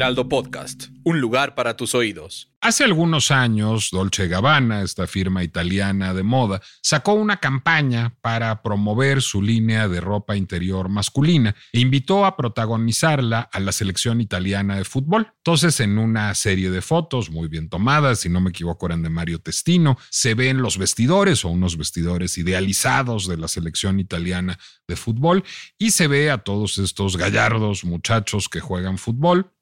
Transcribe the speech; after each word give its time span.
Podcast, 0.00 0.84
un 1.04 1.20
lugar 1.20 1.54
para 1.54 1.76
tus 1.76 1.94
oídos. 1.94 2.50
Hace 2.62 2.84
algunos 2.84 3.30
años, 3.30 3.90
Dolce 3.92 4.28
Gabbana, 4.28 4.80
esta 4.80 5.06
firma 5.06 5.44
italiana 5.44 6.14
de 6.14 6.22
moda, 6.22 6.62
sacó 6.82 7.12
una 7.12 7.36
campaña 7.36 8.16
para 8.22 8.62
promover 8.62 9.20
su 9.20 9.42
línea 9.42 9.88
de 9.88 10.00
ropa 10.00 10.36
interior 10.36 10.88
masculina 10.88 11.54
e 11.74 11.80
invitó 11.80 12.24
a 12.24 12.34
protagonizarla 12.34 13.40
a 13.52 13.60
la 13.60 13.72
selección 13.72 14.22
italiana 14.22 14.76
de 14.76 14.84
fútbol. 14.84 15.34
Entonces, 15.36 15.80
en 15.80 15.98
una 15.98 16.34
serie 16.34 16.70
de 16.70 16.80
fotos 16.80 17.28
muy 17.28 17.48
bien 17.48 17.68
tomadas, 17.68 18.20
si 18.20 18.30
no 18.30 18.40
me 18.40 18.50
equivoco 18.50 18.86
eran 18.86 19.02
de 19.02 19.10
Mario 19.10 19.38
Testino, 19.40 19.98
se 20.08 20.32
ven 20.32 20.62
los 20.62 20.78
vestidores 20.78 21.44
o 21.44 21.50
unos 21.50 21.76
vestidores 21.76 22.38
idealizados 22.38 23.28
de 23.28 23.36
la 23.36 23.48
selección 23.48 24.00
italiana 24.00 24.58
de 24.88 24.96
fútbol 24.96 25.44
y 25.78 25.90
se 25.90 26.08
ve 26.08 26.30
a 26.30 26.38
todos 26.38 26.78
estos 26.78 27.18
gallardos 27.18 27.84
muchachos 27.84 28.48
que 28.48 28.60
juegan 28.60 28.96
fútbol 28.96 29.52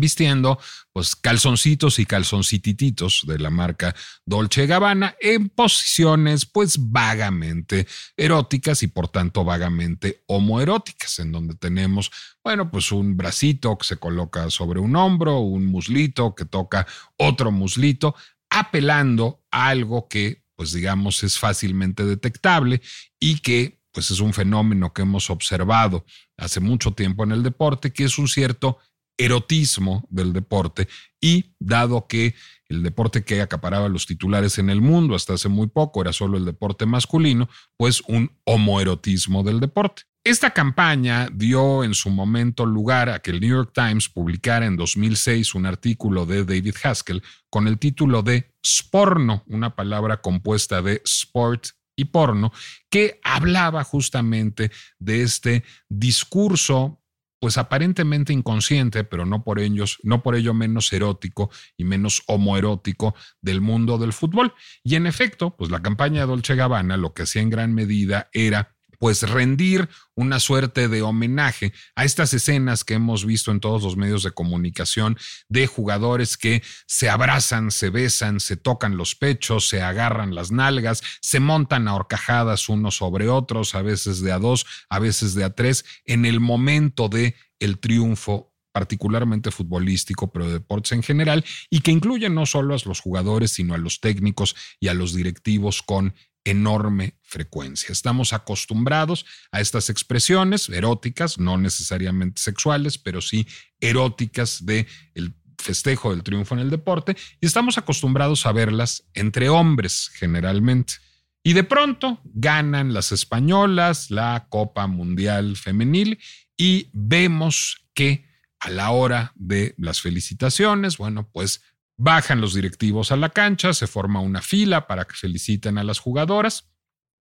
vistiendo 0.00 0.58
pues 0.92 1.16
calzoncitos 1.16 1.98
y 1.98 2.06
calzoncitititos 2.06 3.24
de 3.26 3.38
la 3.38 3.50
marca 3.50 3.94
Dolce 4.24 4.66
Gabbana 4.66 5.14
en 5.20 5.48
posiciones 5.48 6.46
pues 6.46 6.76
vagamente 6.90 7.86
eróticas 8.16 8.82
y 8.82 8.88
por 8.88 9.08
tanto 9.08 9.44
vagamente 9.44 10.22
homoeróticas 10.26 11.18
en 11.18 11.32
donde 11.32 11.54
tenemos 11.54 12.10
bueno 12.42 12.70
pues 12.70 12.92
un 12.92 13.16
bracito 13.16 13.76
que 13.78 13.86
se 13.86 13.96
coloca 13.96 14.50
sobre 14.50 14.80
un 14.80 14.96
hombro, 14.96 15.38
un 15.40 15.66
muslito 15.66 16.34
que 16.34 16.44
toca 16.44 16.86
otro 17.16 17.50
muslito 17.50 18.14
apelando 18.50 19.44
a 19.50 19.68
algo 19.68 20.08
que 20.08 20.44
pues 20.54 20.72
digamos 20.72 21.22
es 21.22 21.38
fácilmente 21.38 22.04
detectable 22.04 22.80
y 23.20 23.40
que 23.40 23.80
pues 23.92 24.10
es 24.10 24.20
un 24.20 24.34
fenómeno 24.34 24.92
que 24.92 25.02
hemos 25.02 25.30
observado 25.30 26.04
hace 26.36 26.60
mucho 26.60 26.92
tiempo 26.92 27.24
en 27.24 27.32
el 27.32 27.42
deporte 27.42 27.92
que 27.92 28.04
es 28.04 28.18
un 28.18 28.28
cierto 28.28 28.78
erotismo 29.18 30.06
del 30.10 30.32
deporte 30.32 30.88
y 31.20 31.54
dado 31.58 32.06
que 32.06 32.34
el 32.68 32.82
deporte 32.82 33.24
que 33.24 33.40
acaparaba 33.40 33.88
los 33.88 34.06
titulares 34.06 34.58
en 34.58 34.70
el 34.70 34.80
mundo 34.80 35.14
hasta 35.14 35.34
hace 35.34 35.48
muy 35.48 35.68
poco 35.68 36.00
era 36.00 36.12
solo 36.12 36.36
el 36.36 36.44
deporte 36.44 36.84
masculino, 36.86 37.48
pues 37.76 38.02
un 38.08 38.32
homoerotismo 38.44 39.42
del 39.42 39.60
deporte. 39.60 40.02
Esta 40.24 40.50
campaña 40.50 41.28
dio 41.32 41.84
en 41.84 41.94
su 41.94 42.10
momento 42.10 42.66
lugar 42.66 43.08
a 43.08 43.20
que 43.20 43.30
el 43.30 43.40
New 43.40 43.50
York 43.50 43.70
Times 43.72 44.08
publicara 44.08 44.66
en 44.66 44.76
2006 44.76 45.54
un 45.54 45.66
artículo 45.66 46.26
de 46.26 46.44
David 46.44 46.74
Haskell 46.82 47.22
con 47.48 47.68
el 47.68 47.78
título 47.78 48.22
de 48.22 48.52
Sporno, 48.60 49.44
una 49.46 49.76
palabra 49.76 50.20
compuesta 50.20 50.82
de 50.82 51.00
sport 51.04 51.68
y 51.94 52.06
porno, 52.06 52.52
que 52.90 53.20
hablaba 53.22 53.84
justamente 53.84 54.72
de 54.98 55.22
este 55.22 55.62
discurso 55.88 57.00
pues 57.46 57.58
aparentemente 57.58 58.32
inconsciente, 58.32 59.04
pero 59.04 59.24
no 59.24 59.44
por 59.44 59.60
ellos, 59.60 60.00
no 60.02 60.20
por 60.20 60.34
ello 60.34 60.52
menos 60.52 60.92
erótico 60.92 61.48
y 61.76 61.84
menos 61.84 62.24
homoerótico 62.26 63.14
del 63.40 63.60
mundo 63.60 63.98
del 63.98 64.12
fútbol. 64.12 64.52
Y 64.82 64.96
en 64.96 65.06
efecto, 65.06 65.54
pues 65.56 65.70
la 65.70 65.80
campaña 65.80 66.22
de 66.22 66.26
Dolce 66.26 66.56
Gabbana 66.56 66.96
lo 66.96 67.14
que 67.14 67.22
hacía 67.22 67.42
en 67.42 67.50
gran 67.50 67.72
medida 67.72 68.30
era 68.32 68.75
pues 68.98 69.22
rendir 69.22 69.88
una 70.14 70.40
suerte 70.40 70.88
de 70.88 71.02
homenaje 71.02 71.72
a 71.94 72.04
estas 72.04 72.32
escenas 72.34 72.84
que 72.84 72.94
hemos 72.94 73.24
visto 73.24 73.50
en 73.50 73.60
todos 73.60 73.82
los 73.82 73.96
medios 73.96 74.22
de 74.22 74.30
comunicación 74.30 75.16
de 75.48 75.66
jugadores 75.66 76.36
que 76.36 76.62
se 76.86 77.08
abrazan, 77.08 77.70
se 77.70 77.90
besan, 77.90 78.40
se 78.40 78.56
tocan 78.56 78.96
los 78.96 79.14
pechos, 79.14 79.68
se 79.68 79.82
agarran 79.82 80.34
las 80.34 80.50
nalgas, 80.50 81.02
se 81.20 81.40
montan 81.40 81.88
a 81.88 81.94
horcajadas 81.94 82.68
unos 82.68 82.96
sobre 82.96 83.28
otros, 83.28 83.74
a 83.74 83.82
veces 83.82 84.20
de 84.20 84.32
a 84.32 84.38
dos, 84.38 84.66
a 84.88 84.98
veces 84.98 85.34
de 85.34 85.44
a 85.44 85.50
tres, 85.50 85.84
en 86.04 86.24
el 86.24 86.40
momento 86.40 87.08
de 87.08 87.34
el 87.58 87.78
triunfo 87.78 88.52
particularmente 88.76 89.50
futbolístico, 89.50 90.30
pero 90.30 90.48
de 90.48 90.52
deportes 90.52 90.92
en 90.92 91.02
general, 91.02 91.46
y 91.70 91.80
que 91.80 91.92
incluye 91.92 92.28
no 92.28 92.44
solo 92.44 92.74
a 92.74 92.78
los 92.84 93.00
jugadores, 93.00 93.52
sino 93.52 93.72
a 93.72 93.78
los 93.78 94.00
técnicos 94.00 94.54
y 94.80 94.88
a 94.88 94.94
los 94.94 95.14
directivos 95.14 95.80
con 95.80 96.14
enorme 96.46 97.18
frecuencia. 97.22 97.92
Estamos 97.92 98.32
acostumbrados 98.32 99.26
a 99.50 99.60
estas 99.60 99.90
expresiones 99.90 100.68
eróticas, 100.68 101.38
no 101.38 101.58
necesariamente 101.58 102.40
sexuales, 102.40 102.98
pero 102.98 103.20
sí 103.20 103.46
eróticas 103.80 104.64
de 104.64 104.86
el 105.14 105.34
festejo 105.58 106.12
del 106.12 106.22
triunfo 106.22 106.54
en 106.54 106.60
el 106.60 106.70
deporte 106.70 107.16
y 107.40 107.46
estamos 107.46 107.78
acostumbrados 107.78 108.46
a 108.46 108.52
verlas 108.52 109.04
entre 109.14 109.48
hombres 109.48 110.10
generalmente. 110.14 110.94
Y 111.42 111.52
de 111.52 111.64
pronto 111.64 112.20
ganan 112.24 112.94
las 112.94 113.10
españolas 113.10 114.10
la 114.10 114.46
Copa 114.48 114.86
Mundial 114.86 115.56
Femenil 115.56 116.18
y 116.56 116.88
vemos 116.92 117.88
que 117.92 118.24
a 118.60 118.70
la 118.70 118.90
hora 118.90 119.32
de 119.34 119.74
las 119.78 120.00
felicitaciones, 120.00 120.96
bueno, 120.96 121.28
pues 121.32 121.62
Bajan 121.98 122.40
los 122.40 122.54
directivos 122.54 123.12
a 123.12 123.16
la 123.16 123.30
cancha, 123.30 123.72
se 123.72 123.86
forma 123.86 124.20
una 124.20 124.42
fila 124.42 124.86
para 124.86 125.04
que 125.04 125.14
feliciten 125.14 125.78
a 125.78 125.84
las 125.84 125.98
jugadoras. 125.98 126.68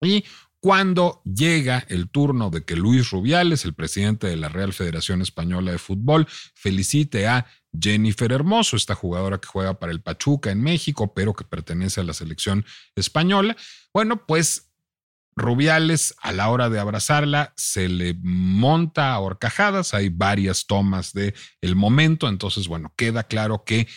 Y 0.02 0.26
cuando 0.60 1.22
llega 1.24 1.86
el 1.90 2.10
turno 2.10 2.50
de 2.50 2.66
que 2.66 2.76
Luis 2.76 3.12
Rubiales, 3.12 3.66
el 3.66 3.76
presidente 3.76 4.28
de 4.28 4.36
la 4.36 4.50
Real 4.50 4.74
Federación 4.74 5.22
Española 5.22 5.72
de 5.72 5.78
Fútbol, 5.78 6.28
felicite 6.56 7.28
a 7.28 7.46
Jennifer 7.80 8.32
Hermoso, 8.32 8.76
esta 8.76 8.96
jugadora 8.96 9.40
que 9.40 9.48
juega 9.48 9.80
para 9.80 9.92
el 9.92 10.02
Pachuca 10.02 10.52
en 10.52 10.62
México, 10.62 11.14
pero 11.14 11.34
que 11.34 11.44
pertenece 11.44 12.02
a 12.02 12.04
la 12.04 12.14
selección 12.14 12.66
española, 12.96 13.56
bueno, 13.94 14.26
pues 14.26 14.72
Rubiales 15.38 16.16
a 16.22 16.32
la 16.32 16.50
hora 16.50 16.70
de 16.70 16.80
abrazarla 16.80 17.54
se 17.58 17.90
le 17.90 18.16
monta 18.22 19.14
a 19.14 19.20
horcajadas, 19.20 19.94
hay 19.94 20.08
varias 20.08 20.66
tomas 20.66 21.12
de 21.12 21.34
el 21.60 21.76
momento, 21.76 22.30
entonces 22.30 22.70
bueno, 22.70 22.94
queda 22.96 23.24
claro 23.24 23.66
que 23.66 23.88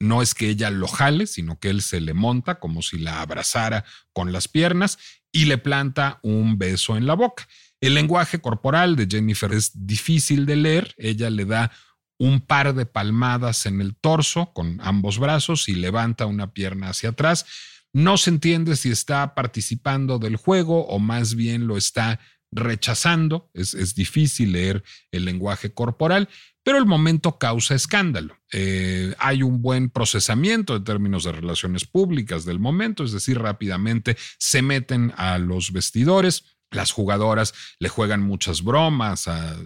no 0.00 0.22
es 0.22 0.34
que 0.34 0.48
ella 0.48 0.70
lo 0.70 0.88
jale, 0.88 1.26
sino 1.26 1.58
que 1.58 1.70
él 1.70 1.82
se 1.82 2.00
le 2.00 2.14
monta 2.14 2.58
como 2.58 2.82
si 2.82 2.98
la 2.98 3.20
abrazara 3.20 3.84
con 4.12 4.32
las 4.32 4.48
piernas 4.48 4.98
y 5.32 5.46
le 5.46 5.58
planta 5.58 6.20
un 6.22 6.58
beso 6.58 6.96
en 6.96 7.06
la 7.06 7.14
boca. 7.14 7.48
El 7.80 7.94
lenguaje 7.94 8.40
corporal 8.40 8.96
de 8.96 9.06
Jennifer 9.08 9.52
es 9.52 9.86
difícil 9.86 10.46
de 10.46 10.56
leer. 10.56 10.94
Ella 10.98 11.30
le 11.30 11.44
da 11.44 11.70
un 12.18 12.40
par 12.40 12.74
de 12.74 12.86
palmadas 12.86 13.66
en 13.66 13.80
el 13.80 13.94
torso 13.94 14.52
con 14.52 14.80
ambos 14.80 15.18
brazos 15.18 15.68
y 15.68 15.74
levanta 15.74 16.26
una 16.26 16.52
pierna 16.52 16.90
hacia 16.90 17.10
atrás. 17.10 17.46
No 17.92 18.16
se 18.16 18.30
entiende 18.30 18.76
si 18.76 18.90
está 18.90 19.34
participando 19.34 20.18
del 20.18 20.36
juego 20.36 20.86
o 20.86 20.98
más 20.98 21.34
bien 21.34 21.66
lo 21.66 21.76
está 21.76 22.20
rechazando. 22.50 23.50
Es, 23.54 23.74
es 23.74 23.94
difícil 23.94 24.52
leer 24.52 24.82
el 25.12 25.24
lenguaje 25.24 25.72
corporal 25.72 26.28
pero 26.68 26.80
el 26.80 26.84
momento 26.84 27.38
causa 27.38 27.74
escándalo. 27.74 28.36
Eh, 28.52 29.14
hay 29.18 29.42
un 29.42 29.62
buen 29.62 29.88
procesamiento 29.88 30.76
en 30.76 30.84
términos 30.84 31.24
de 31.24 31.32
relaciones 31.32 31.86
públicas 31.86 32.44
del 32.44 32.58
momento, 32.58 33.04
es 33.04 33.12
decir, 33.12 33.38
rápidamente 33.38 34.18
se 34.36 34.60
meten 34.60 35.14
a 35.16 35.38
los 35.38 35.72
vestidores. 35.72 36.44
Las 36.70 36.92
jugadoras 36.92 37.54
le 37.78 37.88
juegan 37.88 38.20
muchas 38.20 38.62
bromas 38.62 39.28
a 39.28 39.56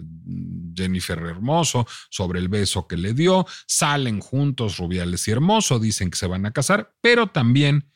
Jennifer 0.73 1.19
Hermoso 1.19 1.85
sobre 2.09 2.39
el 2.39 2.47
beso 2.47 2.87
que 2.87 2.95
le 2.95 3.13
dio, 3.13 3.45
salen 3.67 4.21
juntos 4.21 4.77
Rubiales 4.77 5.27
y 5.27 5.31
Hermoso, 5.31 5.79
dicen 5.79 6.09
que 6.09 6.17
se 6.17 6.27
van 6.27 6.45
a 6.45 6.53
casar, 6.53 6.95
pero 7.01 7.27
también 7.27 7.91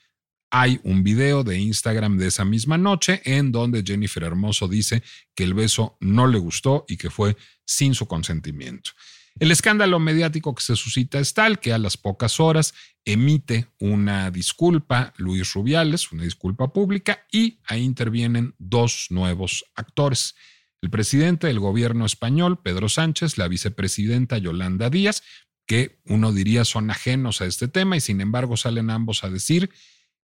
hay 0.50 0.80
un 0.84 1.04
video 1.04 1.44
de 1.44 1.60
Instagram 1.60 2.18
de 2.18 2.28
esa 2.28 2.46
misma 2.46 2.78
noche 2.78 3.22
en 3.26 3.52
donde 3.52 3.84
Jennifer 3.86 4.24
Hermoso 4.24 4.68
dice 4.68 5.04
que 5.36 5.44
el 5.44 5.54
beso 5.54 5.98
no 6.00 6.28
le 6.28 6.40
gustó 6.40 6.86
y 6.88 6.98
que 6.98 7.10
fue 7.10 7.36
sin 7.66 7.94
su 7.94 8.08
consentimiento. 8.08 8.92
El 9.40 9.52
escándalo 9.52 10.00
mediático 10.00 10.56
que 10.56 10.64
se 10.64 10.76
suscita 10.76 11.20
es 11.20 11.34
tal 11.34 11.60
que 11.60 11.72
a 11.72 11.78
las 11.78 11.96
pocas 11.96 12.40
horas 12.40 12.74
emite 13.06 13.68
una 13.80 14.32
disculpa 14.32 15.14
Luis 15.18 15.54
Rubiales, 15.54 16.12
una 16.12 16.24
disculpa 16.24 16.74
pública, 16.74 17.26
y 17.32 17.60
ahí 17.66 17.84
intervienen 17.84 18.56
dos 18.58 19.08
nuevos 19.12 19.66
actores. 19.76 20.36
El 20.82 20.90
presidente 20.90 21.48
del 21.48 21.60
gobierno 21.60 22.06
español, 22.06 22.60
Pedro 22.62 22.90
Sánchez, 22.90 23.38
la 23.38 23.48
vicepresidenta 23.48 24.40
Yolanda 24.40 24.90
Díaz, 24.90 25.22
que 25.68 26.00
uno 26.06 26.34
diría 26.34 26.66
son 26.66 26.90
ajenos 26.90 27.42
a 27.42 27.46
este 27.46 27.68
tema 27.68 27.98
y 27.98 28.02
sin 28.02 28.22
embargo 28.22 28.58
salen 28.58 28.90
ambos 28.90 29.24
a 29.24 29.30
decir 29.30 29.70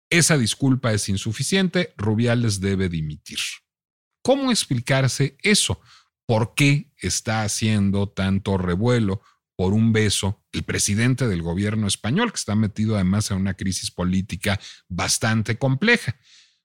esa 0.10 0.38
disculpa 0.38 0.94
es 0.94 1.10
insuficiente, 1.10 1.94
Rubiales 1.98 2.60
debe 2.62 2.90
dimitir. 2.90 3.40
¿Cómo 4.22 4.52
explicarse 4.52 5.38
eso? 5.42 5.82
por 6.30 6.54
qué 6.54 6.92
está 7.00 7.42
haciendo 7.42 8.08
tanto 8.08 8.60
revuelo 8.60 9.24
por 9.56 9.74
un 9.74 9.92
beso 9.92 10.44
el 10.52 10.62
presidente 10.62 11.28
del 11.28 11.42
gobierno 11.42 11.88
español, 11.88 12.32
que 12.32 12.36
está 12.36 12.54
metido 12.54 12.94
además 12.94 13.32
en 13.32 13.38
una 13.38 13.56
crisis 13.56 13.90
política 13.90 14.60
bastante 14.88 15.58
compleja. 15.58 16.18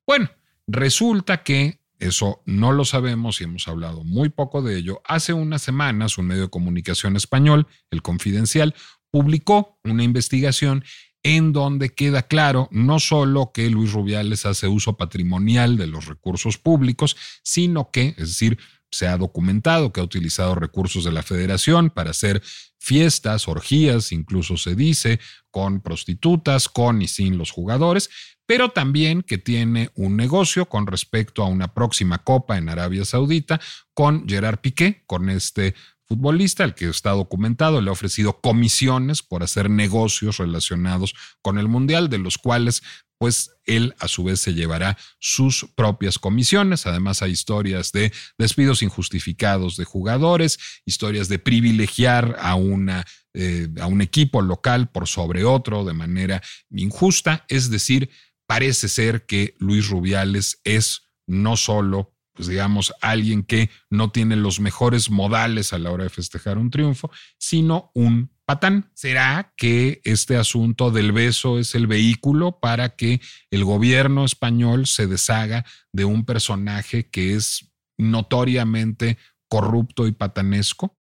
Bueno, 0.06 0.30
resulta 0.66 1.42
que 1.42 1.80
eso 1.98 2.42
no 2.44 2.72
lo 2.72 2.84
sabemos 2.84 3.40
y 3.40 3.44
hemos 3.44 3.66
hablado 3.66 4.04
muy 4.04 4.28
poco 4.28 4.60
de 4.60 4.76
ello. 4.76 5.00
Hace 5.06 5.32
unas 5.32 5.62
semanas 5.62 6.18
un 6.18 6.26
medio 6.26 6.42
de 6.42 6.50
comunicación 6.50 7.16
español, 7.16 7.66
El 7.90 8.02
Confidencial, 8.02 8.74
publicó 9.10 9.80
una 9.82 10.04
investigación 10.04 10.84
en 11.24 11.52
donde 11.52 11.94
queda 11.94 12.22
claro 12.22 12.68
no 12.70 13.00
solo 13.00 13.50
que 13.52 13.68
Luis 13.70 13.92
Rubiales 13.92 14.46
hace 14.46 14.68
uso 14.68 14.96
patrimonial 14.96 15.76
de 15.76 15.88
los 15.88 16.06
recursos 16.06 16.58
públicos, 16.58 17.16
sino 17.42 17.90
que, 17.90 18.14
es 18.18 18.28
decir, 18.28 18.58
se 18.90 19.08
ha 19.08 19.16
documentado 19.16 19.92
que 19.92 20.00
ha 20.00 20.04
utilizado 20.04 20.54
recursos 20.54 21.02
de 21.02 21.10
la 21.10 21.24
federación 21.24 21.90
para 21.90 22.10
hacer 22.10 22.42
fiestas, 22.78 23.48
orgías, 23.48 24.12
incluso 24.12 24.56
se 24.56 24.76
dice, 24.76 25.18
con 25.50 25.80
prostitutas, 25.80 26.68
con 26.68 27.02
y 27.02 27.08
sin 27.08 27.38
los 27.38 27.50
jugadores, 27.50 28.10
pero 28.46 28.68
también 28.68 29.22
que 29.22 29.38
tiene 29.38 29.90
un 29.94 30.16
negocio 30.16 30.66
con 30.66 30.86
respecto 30.86 31.42
a 31.42 31.48
una 31.48 31.72
próxima 31.72 32.18
copa 32.18 32.58
en 32.58 32.68
Arabia 32.68 33.04
Saudita 33.04 33.60
con 33.94 34.28
Gerard 34.28 34.58
Piqué, 34.58 35.02
con 35.06 35.30
este 35.30 35.74
futbolista, 36.14 36.62
el 36.64 36.74
que 36.74 36.88
está 36.88 37.10
documentado, 37.10 37.80
le 37.80 37.88
ha 37.88 37.92
ofrecido 37.92 38.40
comisiones 38.40 39.22
por 39.22 39.42
hacer 39.42 39.68
negocios 39.68 40.38
relacionados 40.38 41.14
con 41.42 41.58
el 41.58 41.68
Mundial, 41.68 42.08
de 42.08 42.18
los 42.18 42.38
cuales 42.38 42.82
pues 43.18 43.50
él 43.64 43.94
a 44.00 44.08
su 44.08 44.24
vez 44.24 44.40
se 44.40 44.54
llevará 44.54 44.96
sus 45.18 45.66
propias 45.74 46.18
comisiones. 46.18 46.86
Además 46.86 47.22
hay 47.22 47.32
historias 47.32 47.90
de 47.92 48.12
despidos 48.38 48.82
injustificados 48.82 49.76
de 49.76 49.84
jugadores, 49.84 50.58
historias 50.84 51.28
de 51.28 51.38
privilegiar 51.38 52.36
a, 52.38 52.54
una, 52.54 53.04
eh, 53.32 53.68
a 53.80 53.86
un 53.86 54.02
equipo 54.02 54.42
local 54.42 54.90
por 54.90 55.08
sobre 55.08 55.44
otro 55.44 55.84
de 55.84 55.94
manera 55.94 56.42
injusta. 56.70 57.44
Es 57.48 57.70
decir, 57.70 58.10
parece 58.46 58.88
ser 58.88 59.26
que 59.26 59.54
Luis 59.58 59.88
Rubiales 59.88 60.60
es 60.64 61.08
no 61.26 61.56
solo 61.56 62.13
pues 62.34 62.48
digamos, 62.48 62.92
alguien 63.00 63.44
que 63.44 63.70
no 63.90 64.10
tiene 64.10 64.36
los 64.36 64.58
mejores 64.60 65.08
modales 65.08 65.72
a 65.72 65.78
la 65.78 65.90
hora 65.92 66.04
de 66.04 66.10
festejar 66.10 66.58
un 66.58 66.70
triunfo, 66.70 67.10
sino 67.38 67.92
un 67.94 68.30
patán. 68.44 68.90
¿Será 68.94 69.54
que 69.56 70.00
este 70.04 70.36
asunto 70.36 70.90
del 70.90 71.12
beso 71.12 71.58
es 71.58 71.74
el 71.74 71.86
vehículo 71.86 72.58
para 72.60 72.96
que 72.96 73.20
el 73.50 73.64
gobierno 73.64 74.24
español 74.24 74.86
se 74.86 75.06
deshaga 75.06 75.64
de 75.92 76.04
un 76.04 76.24
personaje 76.24 77.08
que 77.08 77.34
es 77.34 77.72
notoriamente 77.96 79.16
corrupto 79.48 80.08
y 80.08 80.12
patanesco? 80.12 80.98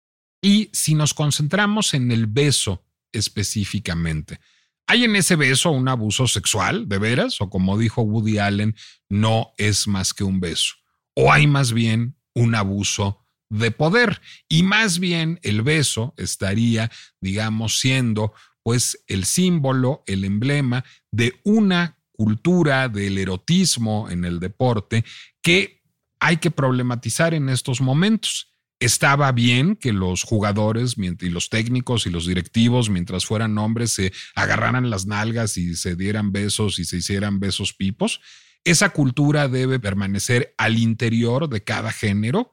Y 0.41 0.69
si 0.71 0.95
nos 0.95 1.13
concentramos 1.13 1.93
en 1.93 2.11
el 2.11 2.27
beso 2.27 2.85
específicamente, 3.11 4.39
¿hay 4.87 5.03
en 5.03 5.17
ese 5.17 5.35
beso 5.35 5.71
un 5.71 5.89
abuso 5.89 6.25
sexual, 6.25 6.87
de 6.87 6.99
veras? 6.99 7.41
O 7.41 7.49
como 7.49 7.77
dijo 7.77 8.01
Woody 8.01 8.37
Allen, 8.37 8.75
no 9.09 9.51
es 9.57 9.87
más 9.87 10.13
que 10.13 10.23
un 10.23 10.39
beso. 10.39 10.75
¿O 11.19 11.31
hay 11.31 11.47
más 11.47 11.73
bien 11.73 12.15
un 12.35 12.53
abuso 12.53 13.27
de 13.49 13.71
poder. 13.71 14.21
Y 14.47 14.63
más 14.63 14.99
bien 14.99 15.39
el 15.43 15.61
beso 15.61 16.13
estaría, 16.17 16.91
digamos, 17.21 17.79
siendo 17.79 18.33
pues 18.63 19.03
el 19.07 19.23
símbolo, 19.23 20.03
el 20.07 20.25
emblema 20.25 20.83
de 21.11 21.39
una 21.43 21.97
cultura 22.11 22.89
del 22.89 23.17
erotismo 23.17 24.09
en 24.09 24.25
el 24.25 24.39
deporte 24.39 25.05
que 25.41 25.81
hay 26.19 26.37
que 26.37 26.51
problematizar 26.51 27.33
en 27.33 27.47
estos 27.47 27.79
momentos. 27.79 28.53
Estaba 28.79 29.31
bien 29.31 29.75
que 29.75 29.93
los 29.93 30.23
jugadores 30.23 30.95
y 30.97 31.29
los 31.29 31.49
técnicos 31.49 32.05
y 32.05 32.09
los 32.09 32.27
directivos, 32.27 32.89
mientras 32.89 33.25
fueran 33.25 33.57
hombres, 33.57 33.93
se 33.93 34.11
agarraran 34.35 34.89
las 34.89 35.07
nalgas 35.07 35.57
y 35.57 35.75
se 35.75 35.95
dieran 35.95 36.31
besos 36.31 36.77
y 36.77 36.85
se 36.85 36.97
hicieran 36.97 37.39
besos 37.39 37.73
pipos. 37.73 38.19
Esa 38.67 38.89
cultura 38.89 39.47
debe 39.47 39.79
permanecer 39.79 40.53
al 40.57 40.77
interior 40.77 41.47
de 41.47 41.63
cada 41.63 41.89
género 41.93 42.51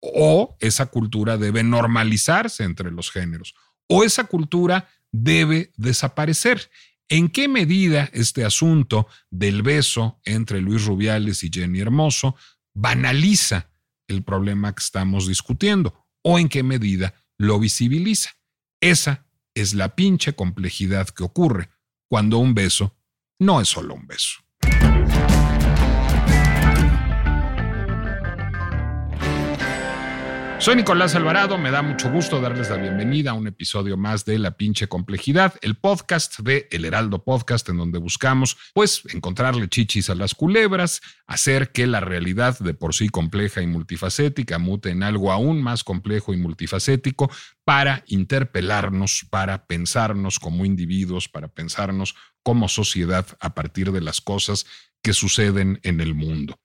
o 0.00 0.56
esa 0.60 0.86
cultura 0.86 1.38
debe 1.38 1.64
normalizarse 1.64 2.62
entre 2.62 2.92
los 2.92 3.10
géneros, 3.10 3.56
o 3.88 4.04
esa 4.04 4.28
cultura 4.28 4.88
debe 5.10 5.72
desaparecer. 5.76 6.70
¿En 7.08 7.30
qué 7.30 7.48
medida 7.48 8.08
este 8.12 8.44
asunto 8.44 9.08
del 9.28 9.62
beso 9.62 10.20
entre 10.24 10.60
Luis 10.60 10.84
Rubiales 10.84 11.42
y 11.42 11.50
Jenny 11.52 11.80
Hermoso 11.80 12.36
banaliza 12.72 13.68
el 14.06 14.22
problema 14.22 14.72
que 14.72 14.84
estamos 14.84 15.26
discutiendo? 15.26 16.06
¿O 16.22 16.38
en 16.38 16.48
qué 16.48 16.62
medida 16.62 17.12
lo 17.38 17.58
visibiliza? 17.58 18.30
Esa 18.80 19.26
es 19.52 19.74
la 19.74 19.96
pinche 19.96 20.34
complejidad 20.34 21.08
que 21.08 21.24
ocurre 21.24 21.70
cuando 22.08 22.38
un 22.38 22.54
beso 22.54 22.96
no 23.40 23.60
es 23.60 23.68
solo 23.68 23.94
un 23.94 24.06
beso. 24.06 24.45
Soy 30.58 30.74
Nicolás 30.74 31.14
Alvarado, 31.14 31.58
me 31.58 31.70
da 31.70 31.82
mucho 31.82 32.10
gusto 32.10 32.40
darles 32.40 32.70
la 32.70 32.78
bienvenida 32.78 33.32
a 33.32 33.34
un 33.34 33.46
episodio 33.46 33.98
más 33.98 34.24
de 34.24 34.38
La 34.38 34.56
pinche 34.56 34.88
complejidad, 34.88 35.54
el 35.60 35.76
podcast 35.76 36.40
de 36.40 36.66
El 36.70 36.86
Heraldo 36.86 37.22
Podcast, 37.22 37.68
en 37.68 37.76
donde 37.76 37.98
buscamos, 37.98 38.56
pues, 38.72 39.02
encontrarle 39.12 39.68
chichis 39.68 40.08
a 40.08 40.14
las 40.14 40.34
culebras, 40.34 41.02
hacer 41.26 41.72
que 41.72 41.86
la 41.86 42.00
realidad 42.00 42.58
de 42.58 42.72
por 42.72 42.94
sí 42.94 43.10
compleja 43.10 43.60
y 43.60 43.66
multifacética 43.66 44.58
mute 44.58 44.90
en 44.90 45.02
algo 45.02 45.30
aún 45.30 45.62
más 45.62 45.84
complejo 45.84 46.32
y 46.32 46.38
multifacético 46.38 47.30
para 47.64 48.02
interpelarnos, 48.06 49.26
para 49.28 49.66
pensarnos 49.66 50.40
como 50.40 50.64
individuos, 50.64 51.28
para 51.28 51.48
pensarnos 51.48 52.16
como 52.42 52.68
sociedad 52.68 53.26
a 53.40 53.54
partir 53.54 53.92
de 53.92 54.00
las 54.00 54.22
cosas 54.22 54.66
que 55.02 55.12
suceden 55.12 55.80
en 55.82 56.00
el 56.00 56.14
mundo. 56.14 56.58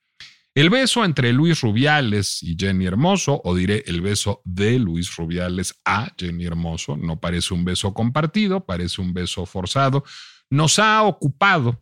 El 0.53 0.69
beso 0.69 1.05
entre 1.05 1.31
Luis 1.31 1.61
Rubiales 1.61 2.43
y 2.43 2.57
Jenny 2.59 2.85
Hermoso, 2.85 3.41
o 3.45 3.55
diré 3.55 3.85
el 3.87 4.01
beso 4.01 4.41
de 4.43 4.79
Luis 4.79 5.15
Rubiales 5.15 5.79
a 5.85 6.11
Jenny 6.17 6.45
Hermoso, 6.45 6.97
no 6.97 7.21
parece 7.21 7.53
un 7.53 7.63
beso 7.63 7.93
compartido, 7.93 8.65
parece 8.65 8.99
un 8.99 9.13
beso 9.13 9.45
forzado, 9.45 10.03
nos 10.49 10.77
ha 10.77 11.03
ocupado 11.03 11.81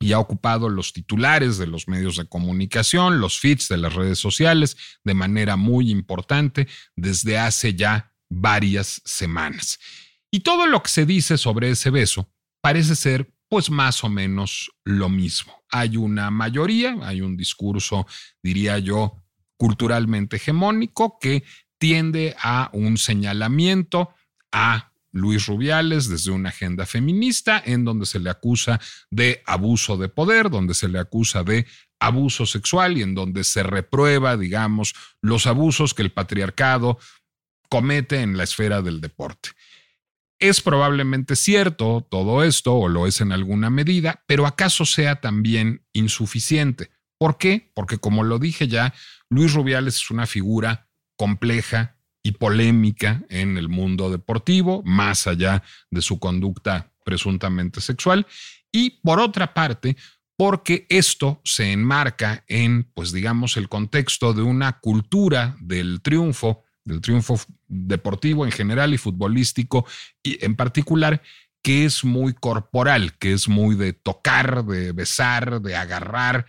y 0.00 0.12
ha 0.12 0.20
ocupado 0.20 0.68
los 0.68 0.92
titulares 0.92 1.58
de 1.58 1.66
los 1.66 1.88
medios 1.88 2.16
de 2.16 2.28
comunicación, 2.28 3.20
los 3.20 3.40
feeds 3.40 3.66
de 3.66 3.78
las 3.78 3.92
redes 3.92 4.20
sociales 4.20 4.76
de 5.02 5.14
manera 5.14 5.56
muy 5.56 5.90
importante 5.90 6.68
desde 6.94 7.38
hace 7.38 7.74
ya 7.74 8.14
varias 8.30 9.02
semanas. 9.04 9.80
Y 10.30 10.40
todo 10.40 10.68
lo 10.68 10.80
que 10.84 10.88
se 10.88 11.06
dice 11.06 11.36
sobre 11.36 11.70
ese 11.70 11.90
beso 11.90 12.32
parece 12.62 12.94
ser 12.94 13.34
pues 13.50 13.68
más 13.68 14.04
o 14.04 14.08
menos 14.08 14.70
lo 14.84 15.08
mismo. 15.08 15.64
Hay 15.70 15.96
una 15.96 16.30
mayoría, 16.30 16.96
hay 17.02 17.20
un 17.20 17.36
discurso, 17.36 18.06
diría 18.42 18.78
yo, 18.78 19.16
culturalmente 19.56 20.36
hegemónico 20.36 21.18
que 21.20 21.42
tiende 21.76 22.36
a 22.40 22.70
un 22.72 22.96
señalamiento 22.96 24.14
a 24.52 24.92
Luis 25.10 25.46
Rubiales 25.46 26.08
desde 26.08 26.30
una 26.30 26.50
agenda 26.50 26.86
feminista 26.86 27.60
en 27.64 27.84
donde 27.84 28.06
se 28.06 28.20
le 28.20 28.30
acusa 28.30 28.80
de 29.10 29.42
abuso 29.44 29.96
de 29.96 30.08
poder, 30.08 30.48
donde 30.48 30.72
se 30.72 30.86
le 30.88 31.00
acusa 31.00 31.42
de 31.42 31.66
abuso 31.98 32.46
sexual 32.46 32.98
y 32.98 33.02
en 33.02 33.16
donde 33.16 33.42
se 33.42 33.64
reprueba, 33.64 34.36
digamos, 34.36 34.94
los 35.20 35.48
abusos 35.48 35.92
que 35.92 36.02
el 36.02 36.12
patriarcado 36.12 37.00
comete 37.68 38.20
en 38.20 38.36
la 38.36 38.44
esfera 38.44 38.80
del 38.80 39.00
deporte. 39.00 39.50
Es 40.40 40.62
probablemente 40.62 41.36
cierto 41.36 42.06
todo 42.10 42.42
esto, 42.42 42.74
o 42.74 42.88
lo 42.88 43.06
es 43.06 43.20
en 43.20 43.30
alguna 43.30 43.68
medida, 43.68 44.24
pero 44.26 44.46
acaso 44.46 44.86
sea 44.86 45.20
también 45.20 45.84
insuficiente. 45.92 46.90
¿Por 47.18 47.36
qué? 47.36 47.70
Porque 47.74 47.98
como 47.98 48.24
lo 48.24 48.38
dije 48.38 48.66
ya, 48.66 48.94
Luis 49.28 49.52
Rubiales 49.52 49.96
es 49.96 50.10
una 50.10 50.26
figura 50.26 50.88
compleja 51.18 51.98
y 52.22 52.32
polémica 52.32 53.22
en 53.28 53.58
el 53.58 53.68
mundo 53.68 54.10
deportivo, 54.10 54.82
más 54.86 55.26
allá 55.26 55.62
de 55.90 56.00
su 56.00 56.18
conducta 56.18 56.90
presuntamente 57.04 57.82
sexual. 57.82 58.26
Y 58.72 59.00
por 59.02 59.20
otra 59.20 59.52
parte, 59.52 59.98
porque 60.38 60.86
esto 60.88 61.42
se 61.44 61.70
enmarca 61.70 62.44
en, 62.48 62.90
pues 62.94 63.12
digamos, 63.12 63.58
el 63.58 63.68
contexto 63.68 64.32
de 64.32 64.40
una 64.40 64.80
cultura 64.80 65.54
del 65.60 66.00
triunfo 66.00 66.64
del 66.90 67.00
triunfo 67.00 67.40
deportivo 67.68 68.44
en 68.44 68.52
general 68.52 68.92
y 68.92 68.98
futbolístico 68.98 69.86
y 70.22 70.44
en 70.44 70.56
particular, 70.56 71.22
que 71.62 71.84
es 71.84 72.04
muy 72.04 72.32
corporal, 72.32 73.16
que 73.18 73.32
es 73.32 73.48
muy 73.48 73.76
de 73.76 73.92
tocar, 73.92 74.64
de 74.64 74.92
besar, 74.92 75.60
de 75.60 75.76
agarrar. 75.76 76.46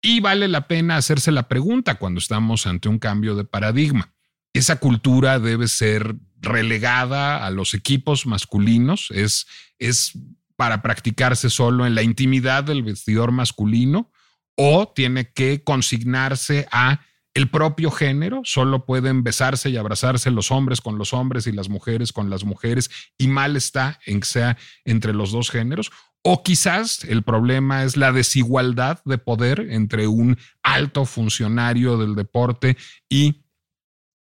Y 0.00 0.20
vale 0.20 0.48
la 0.48 0.68
pena 0.68 0.96
hacerse 0.96 1.32
la 1.32 1.48
pregunta 1.48 1.96
cuando 1.96 2.18
estamos 2.18 2.66
ante 2.66 2.88
un 2.88 2.98
cambio 2.98 3.34
de 3.34 3.44
paradigma. 3.44 4.12
Esa 4.52 4.76
cultura 4.76 5.38
debe 5.38 5.68
ser 5.68 6.16
relegada 6.40 7.44
a 7.44 7.50
los 7.50 7.74
equipos 7.74 8.26
masculinos, 8.26 9.08
es, 9.10 9.46
es 9.78 10.12
para 10.56 10.82
practicarse 10.82 11.50
solo 11.50 11.86
en 11.86 11.94
la 11.94 12.02
intimidad 12.02 12.64
del 12.64 12.82
vestidor 12.82 13.32
masculino 13.32 14.10
o 14.56 14.88
tiene 14.88 15.30
que 15.32 15.62
consignarse 15.62 16.66
a 16.72 17.00
el 17.38 17.48
propio 17.48 17.92
género, 17.92 18.40
solo 18.42 18.84
pueden 18.84 19.22
besarse 19.22 19.70
y 19.70 19.76
abrazarse 19.76 20.32
los 20.32 20.50
hombres 20.50 20.80
con 20.80 20.98
los 20.98 21.12
hombres 21.14 21.46
y 21.46 21.52
las 21.52 21.68
mujeres 21.68 22.12
con 22.12 22.30
las 22.30 22.42
mujeres 22.42 22.90
y 23.16 23.28
mal 23.28 23.54
está 23.54 24.00
en 24.06 24.18
que 24.18 24.26
sea 24.26 24.58
entre 24.84 25.14
los 25.14 25.30
dos 25.30 25.48
géneros. 25.48 25.92
O 26.22 26.42
quizás 26.42 27.04
el 27.04 27.22
problema 27.22 27.84
es 27.84 27.96
la 27.96 28.10
desigualdad 28.10 29.00
de 29.04 29.18
poder 29.18 29.68
entre 29.70 30.08
un 30.08 30.36
alto 30.64 31.04
funcionario 31.04 31.96
del 31.96 32.16
deporte 32.16 32.76
y 33.08 33.44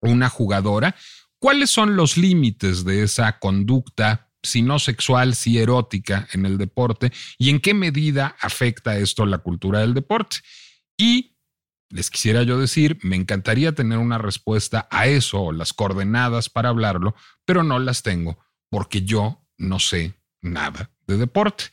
una 0.00 0.31
jugadora. 0.31 0.97
¿Cuáles 1.38 1.69
son 1.69 1.97
los 1.97 2.16
límites 2.16 2.83
de 2.83 3.02
esa 3.02 3.38
conducta, 3.38 4.31
si 4.42 4.62
no 4.62 4.78
sexual, 4.78 5.35
si 5.35 5.59
erótica 5.59 6.28
en 6.33 6.47
el 6.47 6.57
deporte? 6.57 7.12
¿Y 7.37 7.50
en 7.50 7.61
qué 7.61 7.75
medida 7.75 8.37
afecta 8.40 8.97
esto 8.97 9.26
la 9.26 9.38
cultura 9.38 9.81
del 9.81 9.92
deporte? 9.92 10.38
Y 10.97 11.33
les 11.93 12.11
quisiera 12.11 12.43
yo 12.43 12.59
decir, 12.59 12.99
me 13.03 13.17
encantaría 13.17 13.73
tener 13.73 13.99
una 13.99 14.19
respuesta 14.19 14.89
a 14.91 15.07
eso 15.07 15.41
o 15.43 15.53
las 15.53 15.73
coordenadas 15.73 16.49
para 16.49 16.71
hablarlo, 16.71 17.15
pero 17.45 17.63
no 17.63 17.79
las 17.79 18.03
tengo 18.03 18.39
porque 18.71 19.03
yo 19.03 19.45
no 19.59 19.79
sé 19.79 20.15
nada 20.41 20.91
de 21.07 21.19
deporte. 21.19 21.65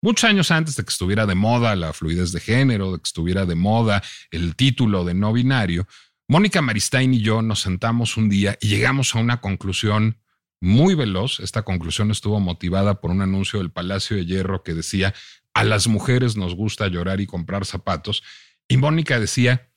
Muchos 0.00 0.30
años 0.30 0.50
antes 0.50 0.76
de 0.76 0.84
que 0.84 0.90
estuviera 0.90 1.26
de 1.26 1.34
moda 1.34 1.76
la 1.76 1.92
fluidez 1.92 2.32
de 2.32 2.40
género, 2.40 2.92
de 2.92 2.98
que 2.98 3.04
estuviera 3.04 3.44
de 3.44 3.54
moda 3.54 4.02
el 4.30 4.56
título 4.56 5.04
de 5.04 5.12
no 5.12 5.32
binario, 5.32 5.86
Mónica 6.26 6.62
Maristain 6.62 7.12
y 7.12 7.20
yo 7.20 7.42
nos 7.42 7.60
sentamos 7.60 8.16
un 8.16 8.28
día 8.28 8.56
y 8.60 8.68
llegamos 8.68 9.14
a 9.14 9.18
una 9.18 9.40
conclusión 9.40 10.18
muy 10.60 10.94
veloz. 10.94 11.40
Esta 11.40 11.62
conclusión 11.62 12.10
estuvo 12.10 12.40
motivada 12.40 13.00
por 13.00 13.10
un 13.10 13.20
anuncio 13.22 13.58
del 13.58 13.70
Palacio 13.70 14.16
de 14.16 14.24
Hierro 14.24 14.62
que 14.62 14.74
decía, 14.74 15.14
a 15.52 15.64
las 15.64 15.88
mujeres 15.88 16.36
nos 16.36 16.54
gusta 16.54 16.86
llorar 16.88 17.20
y 17.20 17.26
comprar 17.26 17.66
zapatos. 17.66 18.22
Y 18.68 18.76
Mónica 18.76 19.18
decía, 19.18 19.68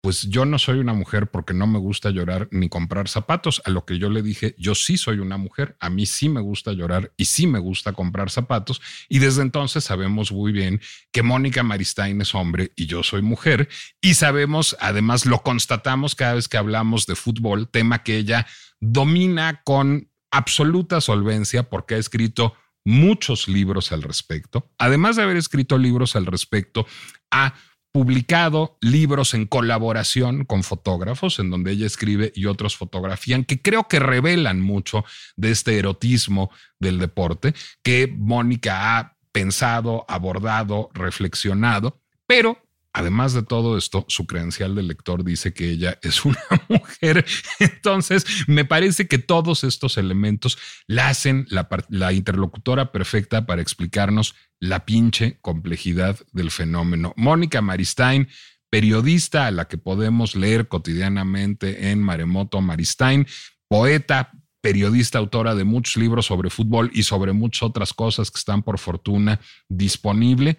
pues 0.00 0.28
yo 0.28 0.44
no 0.44 0.58
soy 0.58 0.78
una 0.78 0.92
mujer 0.92 1.28
porque 1.28 1.54
no 1.54 1.66
me 1.66 1.78
gusta 1.78 2.10
llorar 2.10 2.48
ni 2.52 2.68
comprar 2.68 3.08
zapatos. 3.08 3.60
A 3.64 3.70
lo 3.70 3.84
que 3.84 3.98
yo 3.98 4.10
le 4.10 4.22
dije, 4.22 4.54
yo 4.56 4.74
sí 4.74 4.96
soy 4.96 5.18
una 5.18 5.38
mujer, 5.38 5.76
a 5.80 5.90
mí 5.90 6.06
sí 6.06 6.28
me 6.28 6.40
gusta 6.40 6.72
llorar 6.72 7.12
y 7.16 7.24
sí 7.24 7.46
me 7.46 7.58
gusta 7.58 7.92
comprar 7.92 8.30
zapatos. 8.30 8.80
Y 9.08 9.18
desde 9.18 9.42
entonces 9.42 9.84
sabemos 9.84 10.30
muy 10.30 10.52
bien 10.52 10.80
que 11.10 11.22
Mónica 11.22 11.62
Maristain 11.62 12.20
es 12.20 12.34
hombre 12.34 12.72
y 12.76 12.86
yo 12.86 13.02
soy 13.02 13.22
mujer. 13.22 13.68
Y 14.00 14.14
sabemos, 14.14 14.76
además 14.80 15.26
lo 15.26 15.42
constatamos 15.42 16.14
cada 16.14 16.34
vez 16.34 16.48
que 16.48 16.58
hablamos 16.58 17.06
de 17.06 17.16
fútbol, 17.16 17.68
tema 17.68 18.04
que 18.04 18.18
ella 18.18 18.46
domina 18.80 19.62
con 19.64 20.10
absoluta 20.30 21.00
solvencia 21.00 21.68
porque 21.68 21.96
ha 21.96 21.98
escrito 21.98 22.54
muchos 22.84 23.48
libros 23.48 23.90
al 23.90 24.02
respecto. 24.02 24.70
Además 24.78 25.16
de 25.16 25.22
haber 25.22 25.36
escrito 25.36 25.76
libros 25.76 26.14
al 26.14 26.26
respecto, 26.26 26.86
ha 27.32 27.54
publicado 27.98 28.78
libros 28.80 29.34
en 29.34 29.44
colaboración 29.44 30.44
con 30.44 30.62
fotógrafos, 30.62 31.40
en 31.40 31.50
donde 31.50 31.72
ella 31.72 31.84
escribe 31.84 32.30
y 32.32 32.46
otros 32.46 32.76
fotografían, 32.76 33.42
que 33.42 33.60
creo 33.60 33.88
que 33.88 33.98
revelan 33.98 34.60
mucho 34.60 35.04
de 35.34 35.50
este 35.50 35.80
erotismo 35.80 36.52
del 36.78 37.00
deporte 37.00 37.54
que 37.82 38.06
Mónica 38.16 38.96
ha 38.96 39.16
pensado, 39.32 40.04
abordado, 40.06 40.90
reflexionado, 40.94 42.00
pero 42.24 42.67
Además 42.98 43.32
de 43.32 43.44
todo 43.44 43.78
esto, 43.78 44.04
su 44.08 44.26
credencial 44.26 44.74
de 44.74 44.82
lector 44.82 45.22
dice 45.22 45.54
que 45.54 45.70
ella 45.70 46.00
es 46.02 46.24
una 46.24 46.42
mujer. 46.68 47.24
Entonces, 47.60 48.26
me 48.48 48.64
parece 48.64 49.06
que 49.06 49.18
todos 49.18 49.62
estos 49.62 49.98
elementos 49.98 50.58
la 50.88 51.08
hacen 51.08 51.46
la, 51.48 51.68
la, 51.90 52.12
interlocutora 52.12 52.90
perfecta 52.90 53.46
para 53.46 53.62
explicarnos 53.62 54.34
la 54.58 54.84
pinche 54.84 55.38
complejidad 55.42 56.18
del 56.32 56.50
fenómeno. 56.50 57.14
Mónica 57.16 57.62
Maristain, 57.62 58.26
periodista 58.68 59.46
a 59.46 59.52
la 59.52 59.68
que 59.68 59.78
podemos 59.78 60.34
leer 60.34 60.66
cotidianamente 60.66 61.92
en 61.92 62.02
Maremoto 62.02 62.60
Maristain, 62.60 63.28
poeta, 63.68 64.32
periodista, 64.60 65.18
autora 65.18 65.54
de 65.54 65.62
muchos 65.62 65.98
libros 65.98 66.26
sobre 66.26 66.50
fútbol 66.50 66.90
y 66.92 67.04
sobre 67.04 67.32
muchas 67.32 67.62
otras 67.62 67.94
cosas 67.94 68.32
que 68.32 68.38
están 68.38 68.64
por 68.64 68.80
fortuna 68.80 69.38
disponible. 69.68 70.58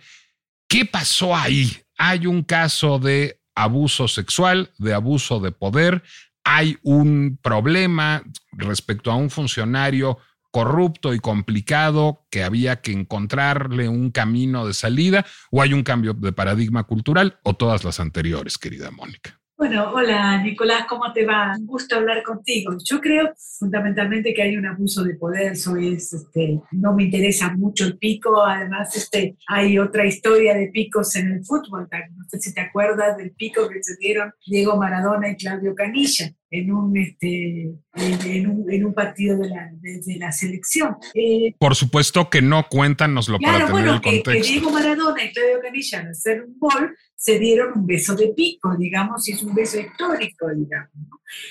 ¿Qué 0.69 0.85
pasó 0.85 1.35
ahí? 1.35 1.75
Hay 1.97 2.27
un 2.27 2.43
caso 2.43 2.99
de 2.99 3.41
abuso 3.55 4.07
sexual, 4.07 4.71
de 4.77 4.93
abuso 4.93 5.39
de 5.39 5.51
poder, 5.51 6.03
hay 6.43 6.77
un 6.83 7.39
problema 7.41 8.23
respecto 8.51 9.11
a 9.11 9.15
un 9.15 9.31
funcionario 9.31 10.19
corrupto 10.51 11.15
y 11.15 11.19
complicado 11.19 12.27
que 12.29 12.43
había 12.43 12.81
que 12.81 12.91
encontrarle 12.91 13.89
un 13.89 14.11
camino 14.11 14.67
de 14.67 14.75
salida 14.75 15.25
o 15.49 15.63
hay 15.63 15.73
un 15.73 15.81
cambio 15.81 16.13
de 16.13 16.33
paradigma 16.33 16.83
cultural 16.83 17.39
o 17.41 17.55
todas 17.55 17.83
las 17.83 17.99
anteriores, 17.99 18.59
querida 18.59 18.91
Mónica? 18.91 19.38
Bueno, 19.59 19.91
hola 19.91 20.41
Nicolás, 20.41 20.85
¿cómo 20.87 21.11
te 21.11 21.25
va? 21.25 21.53
Un 21.59 21.65
gusto 21.65 21.97
hablar 21.97 22.23
contigo. 22.23 22.77
Yo 22.81 23.01
creo 23.01 23.33
fundamentalmente 23.35 24.33
que 24.33 24.41
hay 24.41 24.55
un 24.55 24.65
abuso 24.65 25.03
de 25.03 25.15
poder, 25.15 25.57
soy 25.57 25.95
este, 25.95 26.61
no 26.71 26.93
me 26.93 27.03
interesa 27.03 27.53
mucho 27.57 27.83
el 27.83 27.97
pico, 27.97 28.41
además 28.41 28.95
este, 28.95 29.35
hay 29.49 29.77
otra 29.77 30.05
historia 30.05 30.53
de 30.53 30.69
picos 30.69 31.13
en 31.17 31.33
el 31.33 31.43
fútbol, 31.43 31.89
no 31.91 32.23
sé 32.29 32.39
si 32.39 32.53
te 32.53 32.61
acuerdas 32.61 33.17
del 33.17 33.31
pico 33.31 33.67
que 33.67 33.83
se 33.83 33.97
dieron 33.97 34.31
Diego 34.47 34.77
Maradona 34.77 35.29
y 35.29 35.35
Claudio 35.35 35.75
Canilla 35.75 36.33
en 36.51 36.71
un, 36.71 36.97
este, 36.97 37.71
en, 37.95 38.85
un, 38.85 38.93
partido 38.93 39.37
de 39.37 39.49
la, 39.49 39.69
de, 39.73 40.17
la 40.17 40.31
selección. 40.31 40.95
Eh, 41.13 41.53
Por 41.59 41.75
supuesto 41.75 42.29
que 42.29 42.41
no, 42.41 42.67
cuéntanoslo 42.69 43.39
para 43.39 43.67
tener 43.67 43.87
el 43.87 44.01
contexto. 44.01 44.31
Que, 44.31 44.41
que 44.41 44.47
Diego 44.47 44.71
Maradona 44.71 45.23
y 45.23 45.31
Claudio 45.31 45.59
Canilla 45.61 45.99
al 45.99 46.07
hacer 46.09 46.43
un 46.43 46.57
gol 46.57 46.95
se 47.19 47.37
dieron 47.37 47.77
un 47.77 47.85
beso 47.85 48.15
de 48.15 48.29
pico, 48.29 48.75
digamos, 48.77 49.27
y 49.27 49.33
es 49.33 49.43
un 49.43 49.53
beso 49.53 49.77
histórico, 49.77 50.47
digamos. 50.55 50.89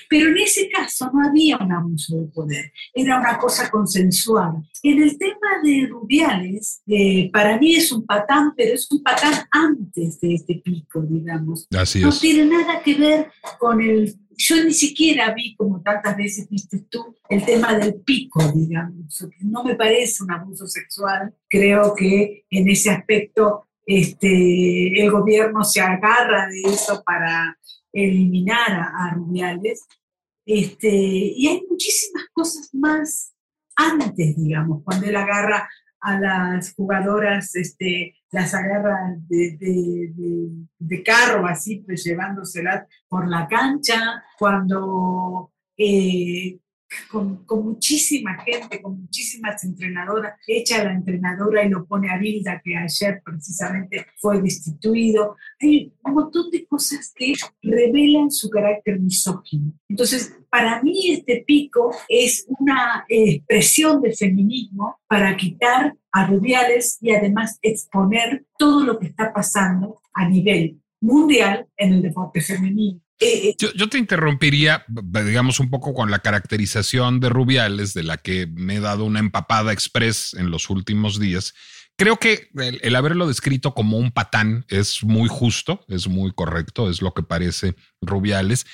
Pero 0.09 0.29
en 0.29 0.37
ese 0.39 0.67
caso 0.67 1.11
no 1.13 1.27
había 1.27 1.57
un 1.57 1.71
abuso 1.71 2.17
de 2.17 2.25
poder, 2.25 2.73
era 2.91 3.19
una 3.19 3.37
cosa 3.37 3.69
consensual. 3.69 4.63
En 4.81 5.03
el 5.03 5.15
tema 5.19 5.61
de 5.63 5.87
Rubiales, 5.87 6.81
eh, 6.87 7.29
para 7.31 7.59
mí 7.59 7.75
es 7.75 7.91
un 7.91 8.03
patán, 8.03 8.53
pero 8.57 8.73
es 8.73 8.91
un 8.91 9.03
patán 9.03 9.45
antes 9.51 10.19
de 10.19 10.33
este 10.33 10.55
pico, 10.55 11.03
digamos. 11.03 11.67
Así 11.77 12.01
no 12.01 12.11
tiene 12.11 12.45
nada 12.45 12.81
que 12.81 12.95
ver 12.95 13.31
con 13.59 13.79
el 13.79 14.17
yo 14.39 14.63
ni 14.63 14.73
siquiera 14.73 15.33
vi, 15.33 15.53
como 15.55 15.81
tantas 15.81 16.15
veces 16.15 16.47
viste 16.49 16.79
tú, 16.89 17.13
el 17.27 17.43
tema 17.43 17.77
del 17.77 17.95
pico, 17.95 18.41
digamos. 18.55 19.27
No 19.41 19.63
me 19.65 19.75
parece 19.75 20.23
un 20.23 20.31
abuso 20.31 20.65
sexual. 20.65 21.35
Creo 21.49 21.93
que 21.93 22.45
en 22.49 22.69
ese 22.69 22.89
aspecto 22.89 23.67
este, 23.85 25.01
el 25.01 25.11
gobierno 25.11 25.63
se 25.65 25.81
agarra 25.81 26.47
de 26.47 26.61
eso 26.61 27.03
para 27.05 27.59
eliminar 27.91 28.71
a, 28.71 29.13
Rubiales. 29.13 29.85
Este, 30.45 30.89
y 30.89 31.47
hay 31.47 31.61
muchísimas 31.69 32.23
cosas 32.31 32.69
más 32.73 33.33
antes, 33.75 34.37
digamos, 34.37 34.83
cuando 34.83 35.05
él 35.05 35.15
agarra 35.17 35.69
a 36.01 36.19
las 36.19 36.73
jugadoras, 36.73 37.55
este, 37.55 38.15
las 38.31 38.53
agarra 38.53 39.15
de, 39.27 39.57
de, 40.77 41.03
carro, 41.03 41.45
así, 41.47 41.83
pues 41.85 42.03
llevándoselas 42.03 42.87
por 43.07 43.27
la 43.27 43.47
cancha, 43.47 44.23
cuando 44.37 45.51
eh, 45.77 46.59
con, 47.09 47.45
muchísima 47.63 48.37
gente, 48.43 48.81
con 48.81 49.01
muchísimas 49.01 49.63
entrenadoras, 49.63 50.39
echa 50.47 50.81
a 50.81 50.85
la 50.85 50.93
entrenadora 50.93 51.63
y 51.63 51.69
lo 51.69 51.85
pone 51.85 52.09
a 52.09 52.17
Vilda, 52.17 52.61
que 52.63 52.75
ayer 52.75 53.21
precisamente 53.23 54.05
fue 54.17 54.41
destituido. 54.41 55.35
Hay 55.59 55.93
un 56.03 56.13
montón 56.13 56.49
de 56.51 56.65
cosas 56.65 57.11
que 57.15 57.33
revelan 57.61 58.31
su 58.31 58.49
carácter 58.49 58.99
misógino. 58.99 59.73
Entonces, 59.87 60.35
para 60.49 60.81
mí 60.81 61.11
este 61.11 61.43
pico 61.45 61.95
es 62.07 62.45
una 62.59 63.05
expresión 63.07 64.01
de 64.01 64.13
feminismo 64.13 64.99
para 65.07 65.35
quitar 65.37 65.95
a 66.11 66.27
Rubiales 66.27 66.97
y 67.01 67.11
además 67.11 67.59
exponer 67.61 68.45
todo 68.57 68.83
lo 68.83 68.99
que 68.99 69.07
está 69.07 69.31
pasando 69.31 70.01
a 70.13 70.27
nivel 70.27 70.81
mundial 71.01 71.67
en 71.77 71.93
el 71.93 72.01
deporte 72.01 72.41
femenino. 72.41 72.99
Eh, 73.21 73.55
yo, 73.57 73.89
te 73.89 73.97
interrumpiría, 73.97 74.85
digamos, 74.87 75.59
un 75.59 75.69
poco 75.69 75.93
con 75.93 76.09
la 76.09 76.19
caracterización 76.19 77.19
de 77.19 77.29
Rubiales, 77.29 77.93
de 77.93 78.03
la 78.03 78.17
que 78.17 78.47
me 78.47 78.75
he 78.75 78.79
dado 78.79 79.03
una 79.03 79.19
empapada 79.19 79.73
express 79.73 80.33
en 80.33 80.51
los 80.51 80.69
últimos 80.69 81.19
días. 81.19 81.53
Creo 81.97 82.15
que 82.15 82.49
el, 82.55 82.95
haberlo 82.95 83.27
descrito 83.27 83.73
como 83.73 83.97
un 83.97 84.11
patán 84.11 84.65
es 84.69 85.03
muy 85.03 85.27
justo, 85.27 85.83
es 85.89 86.07
muy 86.07 86.31
correcto, 86.31 86.89
es 86.89 87.01
lo 87.01 87.13
que 87.13 87.23
parece 87.23 87.75
Rubiales. 88.01 88.65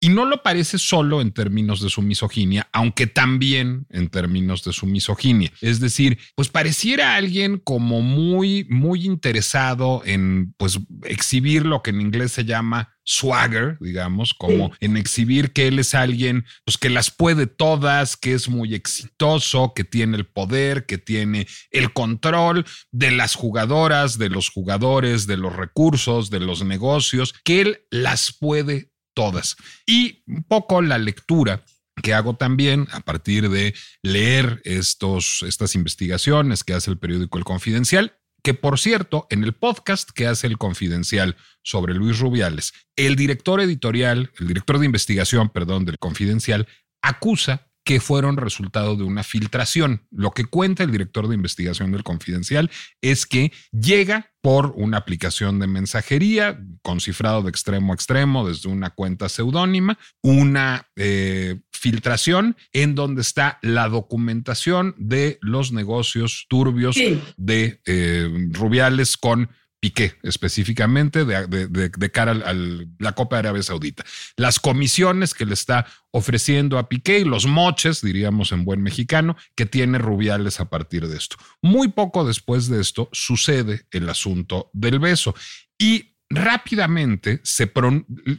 Y 0.00 0.08
no 0.08 0.24
lo 0.24 0.42
parece 0.42 0.78
solo 0.78 1.20
en 1.20 1.30
términos 1.30 1.80
de 1.80 1.88
su 1.88 2.02
misoginia, 2.02 2.68
aunque 2.72 3.06
también 3.06 3.86
en 3.88 4.08
términos 4.08 4.64
de 4.64 4.72
su 4.72 4.86
misoginia. 4.86 5.52
Es 5.60 5.78
decir, 5.78 6.18
pues 6.34 6.48
pareciera 6.48 7.14
alguien 7.14 7.58
como 7.58 8.02
muy, 8.02 8.66
muy 8.68 9.04
interesado 9.04 10.02
en 10.04 10.52
pues 10.56 10.80
exhibir 11.04 11.64
lo 11.64 11.84
que 11.84 11.90
en 11.90 12.00
inglés 12.00 12.32
se 12.32 12.44
llama 12.44 12.91
swagger, 13.04 13.78
digamos, 13.80 14.34
como 14.34 14.72
en 14.80 14.96
exhibir 14.96 15.52
que 15.52 15.68
él 15.68 15.78
es 15.78 15.94
alguien 15.94 16.44
pues 16.64 16.78
que 16.78 16.90
las 16.90 17.10
puede 17.10 17.46
todas, 17.46 18.16
que 18.16 18.34
es 18.34 18.48
muy 18.48 18.74
exitoso, 18.74 19.72
que 19.74 19.84
tiene 19.84 20.16
el 20.16 20.26
poder, 20.26 20.86
que 20.86 20.98
tiene 20.98 21.46
el 21.70 21.92
control 21.92 22.64
de 22.90 23.10
las 23.10 23.34
jugadoras, 23.34 24.18
de 24.18 24.28
los 24.28 24.48
jugadores, 24.48 25.26
de 25.26 25.36
los 25.36 25.54
recursos, 25.54 26.30
de 26.30 26.40
los 26.40 26.64
negocios, 26.64 27.34
que 27.44 27.60
él 27.60 27.80
las 27.90 28.32
puede 28.32 28.92
todas. 29.14 29.56
Y 29.86 30.22
un 30.26 30.44
poco 30.44 30.82
la 30.82 30.98
lectura 30.98 31.64
que 32.02 32.14
hago 32.14 32.36
también 32.36 32.88
a 32.92 33.00
partir 33.00 33.50
de 33.50 33.74
leer 34.02 34.62
estos, 34.64 35.42
estas 35.46 35.74
investigaciones 35.74 36.64
que 36.64 36.74
hace 36.74 36.90
el 36.90 36.98
periódico 36.98 37.38
El 37.38 37.44
Confidencial, 37.44 38.16
que 38.42 38.54
por 38.54 38.78
cierto, 38.78 39.26
en 39.30 39.44
el 39.44 39.52
podcast 39.52 40.10
que 40.10 40.26
hace 40.26 40.46
El 40.46 40.58
Confidencial 40.58 41.36
sobre 41.62 41.94
Luis 41.94 42.18
Rubiales, 42.18 42.72
el 42.96 43.16
director 43.16 43.60
editorial, 43.60 44.32
el 44.38 44.48
director 44.48 44.78
de 44.78 44.86
investigación, 44.86 45.48
perdón, 45.48 45.84
del 45.84 45.98
Confidencial, 45.98 46.66
acusa 47.02 47.68
que 47.84 48.00
fueron 48.00 48.36
resultado 48.36 48.96
de 48.96 49.02
una 49.02 49.24
filtración. 49.24 50.06
Lo 50.10 50.30
que 50.30 50.44
cuenta 50.44 50.84
el 50.84 50.92
director 50.92 51.28
de 51.28 51.34
investigación 51.34 51.90
del 51.90 52.04
Confidencial 52.04 52.70
es 53.00 53.26
que 53.26 53.52
llega 53.72 54.32
por 54.40 54.72
una 54.76 54.98
aplicación 54.98 55.58
de 55.58 55.66
mensajería 55.66 56.60
con 56.82 57.00
cifrado 57.00 57.42
de 57.42 57.50
extremo 57.50 57.92
a 57.92 57.94
extremo 57.94 58.46
desde 58.48 58.68
una 58.68 58.90
cuenta 58.90 59.28
seudónima, 59.28 59.98
una 60.22 60.88
eh, 60.96 61.60
filtración 61.82 62.56
en 62.72 62.94
donde 62.94 63.22
está 63.22 63.58
la 63.60 63.88
documentación 63.88 64.94
de 64.98 65.38
los 65.42 65.72
negocios 65.72 66.46
turbios 66.48 66.96
de 67.36 67.80
eh, 67.86 68.30
Rubiales 68.52 69.16
con 69.16 69.50
Piqué 69.80 70.14
específicamente 70.22 71.24
de, 71.24 72.10
cara 72.12 72.30
a 72.30 72.54
la 73.00 73.12
Copa 73.16 73.34
de 73.34 73.40
Arabia 73.40 73.64
Saudita. 73.64 74.04
Las 74.36 74.60
comisiones 74.60 75.34
que 75.34 75.44
le 75.44 75.54
está 75.54 75.84
ofreciendo 76.12 76.78
a 76.78 76.88
Piqué 76.88 77.18
y 77.18 77.24
los 77.24 77.46
moches, 77.46 78.00
diríamos 78.00 78.52
en 78.52 78.64
buen 78.64 78.80
mexicano, 78.80 79.36
que 79.56 79.66
tiene 79.66 79.98
Rubiales 79.98 80.60
a 80.60 80.70
partir 80.70 81.08
de 81.08 81.16
esto. 81.16 81.34
Muy 81.62 81.88
poco 81.88 82.24
después 82.24 82.68
de 82.68 82.80
esto 82.80 83.08
sucede 83.10 83.86
el 83.90 84.08
asunto 84.08 84.70
del 84.72 85.00
beso 85.00 85.34
y 85.76 86.12
rápidamente 86.30 87.40
se, 87.42 87.70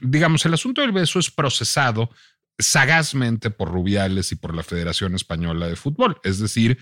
digamos, 0.01 0.45
el 0.45 0.53
asunto 0.53 0.79
del 0.79 0.93
beso 0.93 1.19
es 1.19 1.29
procesado 1.29 2.09
sagazmente 2.57 3.49
por 3.49 3.71
Rubiales 3.71 4.31
y 4.31 4.35
por 4.35 4.55
la 4.55 4.63
Federación 4.63 5.15
Española 5.15 5.67
de 5.67 5.75
Fútbol. 5.75 6.19
Es 6.23 6.39
decir, 6.39 6.77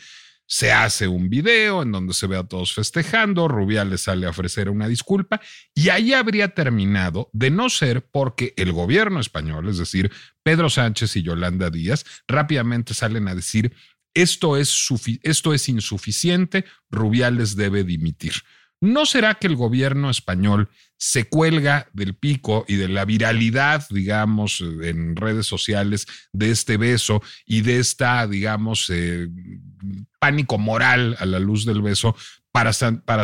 se 0.46 0.74
hace 0.74 1.08
un 1.08 1.30
video 1.30 1.82
en 1.82 1.94
donde 1.94 2.14
se 2.14 2.28
ve 2.28 2.36
a 2.36 2.44
todos 2.44 2.74
festejando, 2.74 3.48
Rubiales 3.48 4.02
sale 4.02 4.28
a 4.28 4.32
ofrecer 4.32 4.70
una 4.70 4.90
disculpa 4.90 5.40
y 5.74 5.88
ahí 5.88 6.12
habría 6.12 6.54
terminado 6.54 7.30
de 7.32 7.50
no 7.50 7.70
ser 7.70 8.06
porque 8.12 8.54
el 8.58 8.74
gobierno 8.74 9.22
español, 9.22 9.70
es 9.70 9.78
decir, 9.78 10.12
Pedro 10.44 10.70
Sánchez 10.70 11.16
y 11.16 11.24
Yolanda 11.24 11.70
Díaz, 11.70 12.04
rápidamente 12.28 12.94
salen 12.94 13.30
a 13.30 13.36
decir 13.36 13.74
esto 14.14 14.58
es, 14.58 14.90
esto 15.24 15.54
es 15.54 15.70
insuficiente, 15.70 16.66
Rubiales 16.90 17.56
debe 17.56 17.86
dimitir. 17.86 18.34
¿No 18.82 19.06
será 19.06 19.36
que 19.36 19.48
el 19.48 19.56
gobierno 19.56 20.10
español 20.10 20.70
se 21.04 21.24
cuelga 21.24 21.90
del 21.94 22.14
pico 22.14 22.64
y 22.68 22.76
de 22.76 22.88
la 22.88 23.06
viralidad, 23.06 23.88
digamos, 23.90 24.62
en 24.62 25.16
redes 25.16 25.48
sociales 25.48 26.06
de 26.32 26.52
este 26.52 26.78
beso 26.78 27.24
y 27.44 27.62
de 27.62 27.80
esta, 27.80 28.28
digamos, 28.28 28.88
eh, 28.92 29.28
pánico 30.20 30.60
moral 30.60 31.16
a 31.18 31.26
la 31.26 31.40
luz 31.40 31.66
del 31.66 31.82
beso 31.82 32.16
para, 32.52 32.72
para 33.06 33.24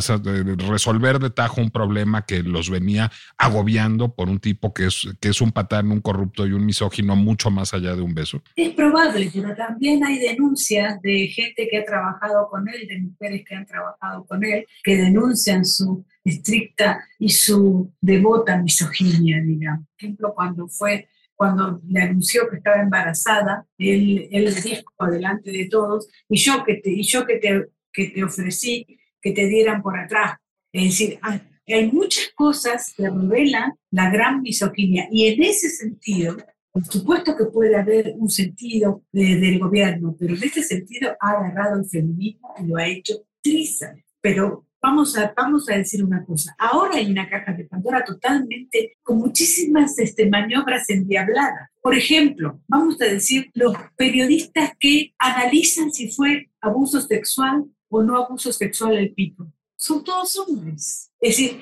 resolver 0.69 1.19
de 1.19 1.29
tajo 1.29 1.61
un 1.61 1.69
problema 1.69 2.25
que 2.25 2.43
los 2.43 2.69
venía 2.69 3.11
agobiando 3.37 4.15
por 4.15 4.29
un 4.29 4.39
tipo 4.39 4.73
que 4.73 4.85
es, 4.85 5.07
que 5.19 5.29
es 5.29 5.41
un 5.41 5.51
patán, 5.51 5.91
un 5.91 6.01
corrupto 6.01 6.47
y 6.47 6.53
un 6.53 6.65
misógino 6.65 7.15
mucho 7.15 7.51
más 7.51 7.73
allá 7.73 7.95
de 7.95 8.01
un 8.01 8.13
beso? 8.13 8.41
Es 8.55 8.73
probable, 8.73 9.29
pero 9.33 9.55
también 9.55 10.03
hay 10.03 10.19
denuncias 10.19 11.01
de 11.01 11.27
gente 11.27 11.67
que 11.69 11.77
ha 11.77 11.85
trabajado 11.85 12.47
con 12.49 12.67
él, 12.69 12.87
de 12.87 13.01
mujeres 13.01 13.43
que 13.45 13.55
han 13.55 13.65
trabajado 13.65 14.25
con 14.25 14.43
él, 14.43 14.65
que 14.83 14.95
denuncian 14.97 15.65
su 15.65 16.05
estricta 16.23 17.03
y 17.19 17.29
su 17.29 17.93
devota 17.99 18.57
misoginia, 18.57 19.41
digamos. 19.41 19.85
Por 19.87 19.97
ejemplo, 19.97 20.33
cuando 20.33 20.67
fue 20.67 21.09
cuando 21.37 21.79
le 21.87 22.01
anunció 22.01 22.49
que 22.49 22.57
estaba 22.57 22.81
embarazada, 22.81 23.63
él, 23.77 24.27
él 24.31 24.55
dijo 24.63 25.05
delante 25.05 25.51
de 25.51 25.67
todos, 25.69 26.09
y 26.27 26.37
yo 26.37 26.63
que 26.63 26.77
te, 26.77 26.89
y 26.89 27.03
yo 27.03 27.27
que 27.27 27.37
te, 27.37 27.67
que 27.93 28.07
te 28.07 28.23
ofrecí 28.23 28.97
que 29.21 29.31
te 29.31 29.47
dieran 29.47 29.81
por 29.81 29.97
atrás. 29.97 30.37
Es 30.71 30.83
decir, 30.83 31.19
hay 31.67 31.91
muchas 31.91 32.29
cosas 32.35 32.93
que 32.95 33.09
revelan 33.09 33.73
la 33.91 34.09
gran 34.09 34.41
misoginia 34.41 35.07
y 35.11 35.27
en 35.27 35.43
ese 35.43 35.69
sentido, 35.69 36.37
por 36.71 36.85
supuesto 36.85 37.35
que 37.35 37.45
puede 37.45 37.75
haber 37.75 38.13
un 38.17 38.29
sentido 38.29 39.03
del 39.11 39.59
gobierno, 39.59 40.15
pero 40.17 40.35
en 40.35 40.43
ese 40.43 40.63
sentido 40.63 41.15
ha 41.19 41.31
agarrado 41.31 41.79
el 41.79 41.85
feminismo 41.85 42.53
y 42.59 42.67
lo 42.67 42.77
ha 42.77 42.87
hecho 42.87 43.25
triza. 43.41 43.95
Pero 44.21 44.67
vamos 44.81 45.17
a, 45.17 45.33
vamos 45.35 45.69
a 45.69 45.75
decir 45.75 46.03
una 46.03 46.23
cosa, 46.23 46.55
ahora 46.57 46.97
hay 46.97 47.11
una 47.11 47.29
caja 47.29 47.53
de 47.53 47.65
Pandora 47.65 48.03
totalmente 48.03 48.97
con 49.03 49.17
muchísimas 49.17 49.97
este, 49.99 50.29
maniobras 50.29 50.89
endiabladas. 50.89 51.69
Por 51.81 51.95
ejemplo, 51.95 52.61
vamos 52.67 53.01
a 53.01 53.05
decir 53.05 53.49
los 53.53 53.73
periodistas 53.95 54.71
que 54.79 55.13
analizan 55.17 55.91
si 55.91 56.11
fue 56.11 56.49
abuso 56.61 57.01
sexual 57.01 57.65
o 57.89 58.03
no 58.03 58.17
abuso 58.17 58.51
sexual 58.51 58.97
el 58.97 59.13
pico. 59.13 59.51
Son 59.75 60.03
todos 60.03 60.37
hombres. 60.37 61.11
Es 61.19 61.37
decir, 61.37 61.61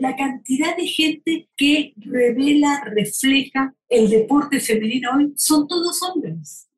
la, 0.00 0.16
cantidad 0.16 0.76
de 0.76 0.86
gente 0.86 1.48
que 1.56 1.92
revela, 1.96 2.82
refleja 2.86 3.74
el 3.88 4.08
deporte 4.08 4.60
femenino 4.60 5.10
hoy 5.16 5.32
son 5.36 5.66
todos 5.66 6.02
hombres. 6.02 6.68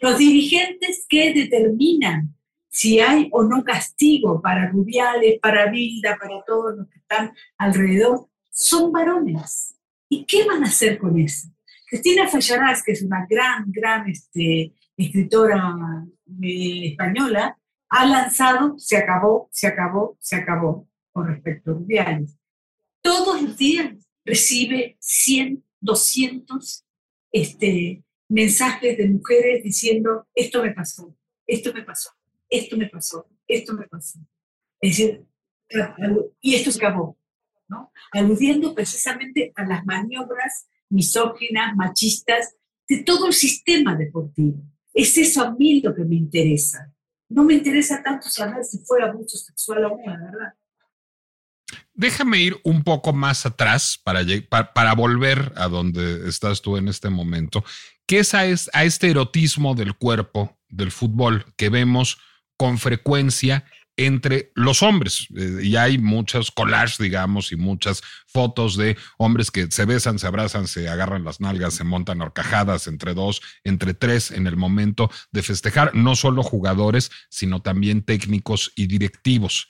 Los 0.00 0.18
dirigentes 0.18 1.04
que 1.08 1.32
determinan 1.32 2.34
si 2.68 2.98
hay 2.98 3.28
o 3.30 3.44
no 3.44 3.62
castigo 3.62 4.42
para 4.42 4.68
Rubiales, 4.68 5.38
para 5.40 5.70
Bilda, 5.70 6.16
para 6.20 6.42
todos 6.44 6.76
los 6.76 6.88
que 6.88 6.98
están 6.98 7.32
alrededor, 7.56 8.28
son 8.50 8.90
varones. 8.90 9.76
¿Y 10.08 10.24
qué 10.24 10.44
van 10.44 10.64
a 10.64 10.66
hacer 10.66 10.98
con 10.98 11.18
eso? 11.18 11.48
Cristina 11.88 12.26
Fallarás, 12.26 12.82
que 12.82 12.92
es 12.92 13.02
una 13.02 13.26
gran, 13.30 13.70
gran 13.70 14.08
este, 14.08 14.72
escritora 14.96 16.06
eh, 16.42 16.88
española, 16.88 17.58
ha 17.88 18.06
lanzado, 18.06 18.78
se 18.78 18.96
acabó, 18.96 19.48
se 19.52 19.66
acabó, 19.66 20.16
se 20.20 20.36
acabó 20.36 20.88
con 21.12 21.28
respecto 21.28 21.70
a 21.70 21.74
Rubiales. 21.74 22.36
Todos 23.02 23.42
los 23.42 23.56
días 23.56 23.94
recibe 24.24 24.96
100, 25.00 25.64
200 25.80 26.84
este, 27.32 28.04
mensajes 28.28 28.96
de 28.96 29.08
mujeres 29.08 29.62
diciendo, 29.62 30.26
esto 30.34 30.62
me 30.62 30.72
pasó, 30.72 31.16
esto 31.46 31.72
me 31.72 31.82
pasó, 31.82 32.10
esto 32.48 32.76
me 32.76 32.88
pasó, 32.88 33.28
esto 33.46 33.74
me 33.74 33.86
pasó. 33.86 34.18
Es 34.80 34.96
decir, 34.96 35.24
y 36.40 36.54
esto 36.54 36.70
se 36.70 36.78
acabó, 36.78 37.18
¿no? 37.68 37.92
Aludiendo 38.12 38.74
precisamente 38.74 39.52
a 39.56 39.64
las 39.66 39.84
maniobras 39.84 40.68
misóginas, 40.88 41.76
machistas 41.76 42.56
de 42.88 43.02
todo 43.02 43.26
el 43.26 43.32
sistema 43.32 43.96
deportivo. 43.96 44.62
Es 44.94 45.18
eso 45.18 45.42
a 45.42 45.50
mí 45.52 45.80
lo 45.80 45.94
que 45.94 46.04
me 46.04 46.14
interesa. 46.14 46.90
No 47.28 47.42
me 47.42 47.54
interesa 47.54 48.02
tanto 48.02 48.30
saber 48.30 48.64
si 48.64 48.78
fue 48.78 49.02
abuso 49.02 49.36
sexual 49.36 49.84
o 49.86 49.88
no, 49.90 49.96
la 50.06 50.18
verdad. 50.18 50.54
Déjame 51.92 52.40
ir 52.40 52.56
un 52.64 52.84
poco 52.84 53.12
más 53.12 53.44
atrás 53.46 54.00
para, 54.02 54.24
para, 54.72 54.94
volver 54.94 55.52
a 55.56 55.68
donde 55.68 56.28
estás 56.28 56.62
tú 56.62 56.76
en 56.76 56.88
este 56.88 57.10
momento, 57.10 57.64
que 58.06 58.20
es 58.20 58.34
a, 58.34 58.40
a 58.40 58.84
este 58.84 59.10
erotismo 59.10 59.74
del 59.74 59.94
cuerpo 59.94 60.56
del 60.68 60.90
fútbol 60.90 61.46
que 61.56 61.70
vemos 61.70 62.18
con 62.56 62.78
frecuencia 62.78 63.64
entre 63.96 64.50
los 64.54 64.82
hombres. 64.82 65.26
Eh, 65.36 65.60
y 65.62 65.76
hay 65.76 65.98
muchas 65.98 66.50
collages, 66.50 66.98
digamos, 66.98 67.52
y 67.52 67.56
muchas 67.56 68.02
fotos 68.26 68.76
de 68.76 68.96
hombres 69.18 69.50
que 69.50 69.70
se 69.70 69.84
besan, 69.84 70.18
se 70.18 70.26
abrazan, 70.26 70.66
se 70.66 70.88
agarran 70.88 71.24
las 71.24 71.40
nalgas, 71.40 71.74
se 71.74 71.84
montan 71.84 72.20
horcajadas 72.20 72.86
entre 72.86 73.14
dos, 73.14 73.40
entre 73.62 73.94
tres 73.94 74.30
en 74.30 74.46
el 74.46 74.56
momento 74.56 75.10
de 75.32 75.42
festejar, 75.42 75.94
no 75.94 76.16
solo 76.16 76.42
jugadores, 76.42 77.10
sino 77.28 77.62
también 77.62 78.02
técnicos 78.02 78.72
y 78.76 78.86
directivos. 78.86 79.68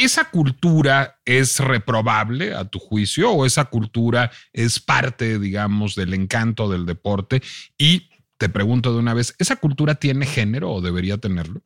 ¿Esa 0.00 0.30
cultura 0.30 1.20
es 1.26 1.58
reprobable 1.58 2.54
a 2.54 2.64
tu 2.64 2.78
juicio 2.78 3.32
o 3.32 3.44
esa 3.44 3.66
cultura 3.66 4.30
es 4.54 4.80
parte, 4.80 5.38
digamos, 5.38 5.94
del 5.94 6.14
encanto 6.14 6.70
del 6.70 6.86
deporte? 6.86 7.42
Y 7.76 8.08
te 8.38 8.48
pregunto 8.48 8.94
de 8.94 8.98
una 8.98 9.12
vez, 9.12 9.34
¿esa 9.38 9.56
cultura 9.56 9.96
tiene 9.96 10.24
género 10.24 10.72
o 10.72 10.80
debería 10.80 11.18
tenerlo? 11.18 11.62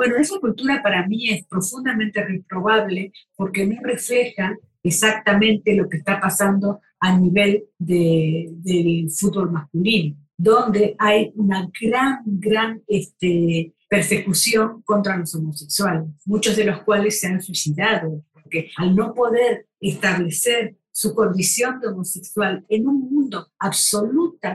Bueno, 0.00 0.16
esa 0.16 0.40
cultura 0.40 0.82
para 0.82 1.06
mí 1.06 1.28
es 1.28 1.44
profundamente 1.44 2.24
reprobable 2.24 3.12
porque 3.36 3.66
no 3.66 3.82
refleja 3.82 4.56
exactamente 4.82 5.74
lo 5.74 5.90
que 5.90 5.98
está 5.98 6.18
pasando 6.18 6.80
a 7.00 7.18
nivel 7.18 7.66
del 7.76 9.10
fútbol 9.10 9.52
masculino, 9.52 10.16
donde 10.38 10.96
hay 10.98 11.32
una 11.34 11.70
gran, 11.78 12.22
gran 12.24 12.82
este, 12.86 13.74
persecución 13.90 14.80
contra 14.86 15.18
los 15.18 15.34
homosexuales, 15.34 16.08
muchos 16.24 16.56
de 16.56 16.64
los 16.64 16.82
cuales 16.82 17.20
se 17.20 17.26
han 17.26 17.42
suicidado, 17.42 18.24
porque 18.32 18.70
al 18.78 18.96
no 18.96 19.12
poder 19.12 19.66
establecer 19.80 20.76
su 20.90 21.14
condición 21.14 21.78
de 21.78 21.88
homosexual 21.88 22.64
en 22.70 22.88
un 22.88 23.00
mundo 23.00 23.48
absoluta 23.58 24.54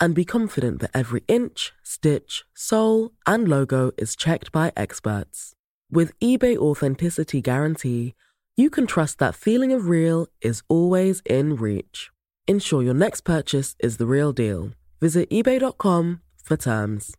and 0.00 0.14
be 0.14 0.24
confident 0.24 0.80
that 0.80 0.90
every 0.94 1.22
inch, 1.28 1.72
stitch, 1.82 2.44
sole, 2.54 3.12
and 3.26 3.46
logo 3.46 3.92
is 3.98 4.16
checked 4.16 4.50
by 4.50 4.72
experts. 4.76 5.52
With 5.90 6.18
eBay 6.20 6.56
Authenticity 6.56 7.40
Guarantee, 7.40 8.14
you 8.56 8.70
can 8.70 8.86
trust 8.86 9.18
that 9.18 9.34
feeling 9.34 9.72
of 9.72 9.88
real 9.88 10.26
is 10.40 10.62
always 10.68 11.22
in 11.26 11.56
reach. 11.56 12.10
Ensure 12.46 12.82
your 12.82 12.94
next 12.94 13.22
purchase 13.22 13.76
is 13.78 13.98
the 13.98 14.06
real 14.06 14.32
deal. 14.32 14.70
Visit 15.00 15.30
eBay.com 15.30 16.20
for 16.42 16.56
terms. 16.56 17.14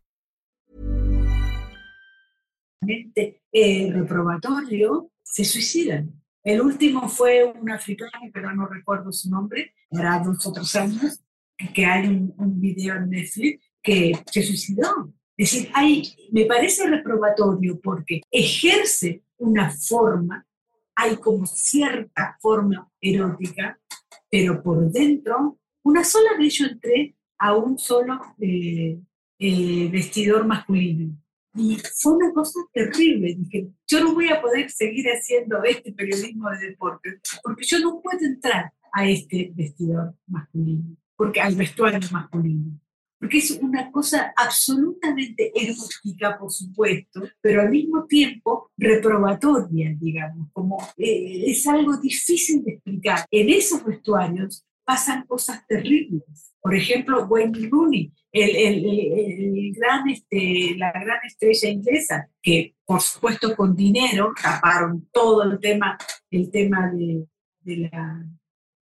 Eh, 3.54 3.92
reprobatorio, 3.94 5.12
se 5.24 5.44
suicidan. 5.44 6.22
El 6.44 6.62
último 6.62 7.08
fue 7.08 7.44
un 7.44 7.70
africano, 7.70 8.32
pero 8.34 8.54
no 8.56 8.66
recuerdo 8.66 9.12
su 9.12 9.30
nombre, 9.30 9.74
era 9.92 10.20
dos 10.20 10.46
otros 10.48 10.76
años, 10.76 11.22
que 11.74 11.86
hay 11.86 12.08
un, 12.08 12.34
un 12.38 12.60
video 12.60 12.96
en 12.96 13.10
Netflix 13.10 13.64
que 13.82 14.14
se 14.32 14.44
suicidó. 14.44 15.14
Es 15.38 15.52
decir, 15.52 15.72
hay, 15.74 16.04
me 16.32 16.46
parece 16.46 16.88
reprobatorio 16.88 17.80
porque 17.80 18.22
ejerce 18.30 19.24
una 19.38 19.72
forma, 19.72 20.46
hay 20.96 21.16
como 21.18 21.46
cierta 21.46 22.38
forma 22.40 22.90
erótica, 23.02 23.80
pero 24.30 24.62
por 24.62 24.92
dentro, 24.92 25.60
una 25.84 26.04
sola 26.04 26.38
vez 26.38 26.54
yo 26.54 26.68
entré 26.68 27.16
a 27.40 27.56
un 27.56 27.78
solo 27.80 28.22
eh, 28.40 29.00
eh, 29.40 29.90
vestidor 29.92 30.46
masculino. 30.46 31.18
Y 31.56 31.78
fue 32.00 32.14
una 32.14 32.32
cosa 32.32 32.60
terrible. 32.72 33.36
Dije, 33.36 33.68
yo 33.88 34.00
no 34.00 34.14
voy 34.14 34.30
a 34.30 34.42
poder 34.42 34.70
seguir 34.70 35.08
haciendo 35.08 35.62
este 35.64 35.92
periodismo 35.92 36.50
de 36.52 36.70
deporte, 36.70 37.20
porque 37.44 37.66
yo 37.66 37.80
no 37.80 38.00
puedo 38.00 38.20
entrar 38.24 38.72
a 38.94 39.08
este 39.08 39.52
vestidor 39.56 40.16
masculino, 40.28 40.96
porque 41.22 41.40
al 41.40 41.54
vestuario 41.54 42.00
masculino. 42.12 42.80
Porque 43.20 43.38
es 43.38 43.52
una 43.62 43.92
cosa 43.92 44.34
absolutamente 44.36 45.52
erótica, 45.54 46.36
por 46.40 46.50
supuesto, 46.50 47.22
pero 47.40 47.62
al 47.62 47.70
mismo 47.70 48.08
tiempo 48.08 48.72
reprobatoria, 48.76 49.96
digamos, 50.00 50.48
como 50.52 50.80
eh, 50.98 51.44
es 51.46 51.68
algo 51.68 51.96
difícil 51.98 52.64
de 52.64 52.72
explicar. 52.72 53.20
En 53.30 53.50
esos 53.52 53.86
vestuarios 53.86 54.66
pasan 54.84 55.28
cosas 55.28 55.64
terribles. 55.68 56.56
Por 56.60 56.74
ejemplo, 56.74 57.28
Wayne 57.28 57.70
Rooney, 57.70 58.12
el, 58.32 58.56
el, 58.56 58.86
el, 58.88 59.74
gran, 59.74 60.10
este, 60.10 60.74
la 60.76 60.92
gran 60.92 61.20
estrella 61.24 61.70
inglesa, 61.70 62.32
que 62.42 62.74
por 62.84 63.00
supuesto 63.00 63.56
con 63.56 63.76
dinero 63.76 64.34
taparon 64.42 65.08
todo 65.14 65.44
el 65.44 65.60
tema, 65.60 66.00
el 66.32 66.50
tema 66.50 66.92
de, 66.92 67.28
de, 67.60 67.78
la, 67.92 68.26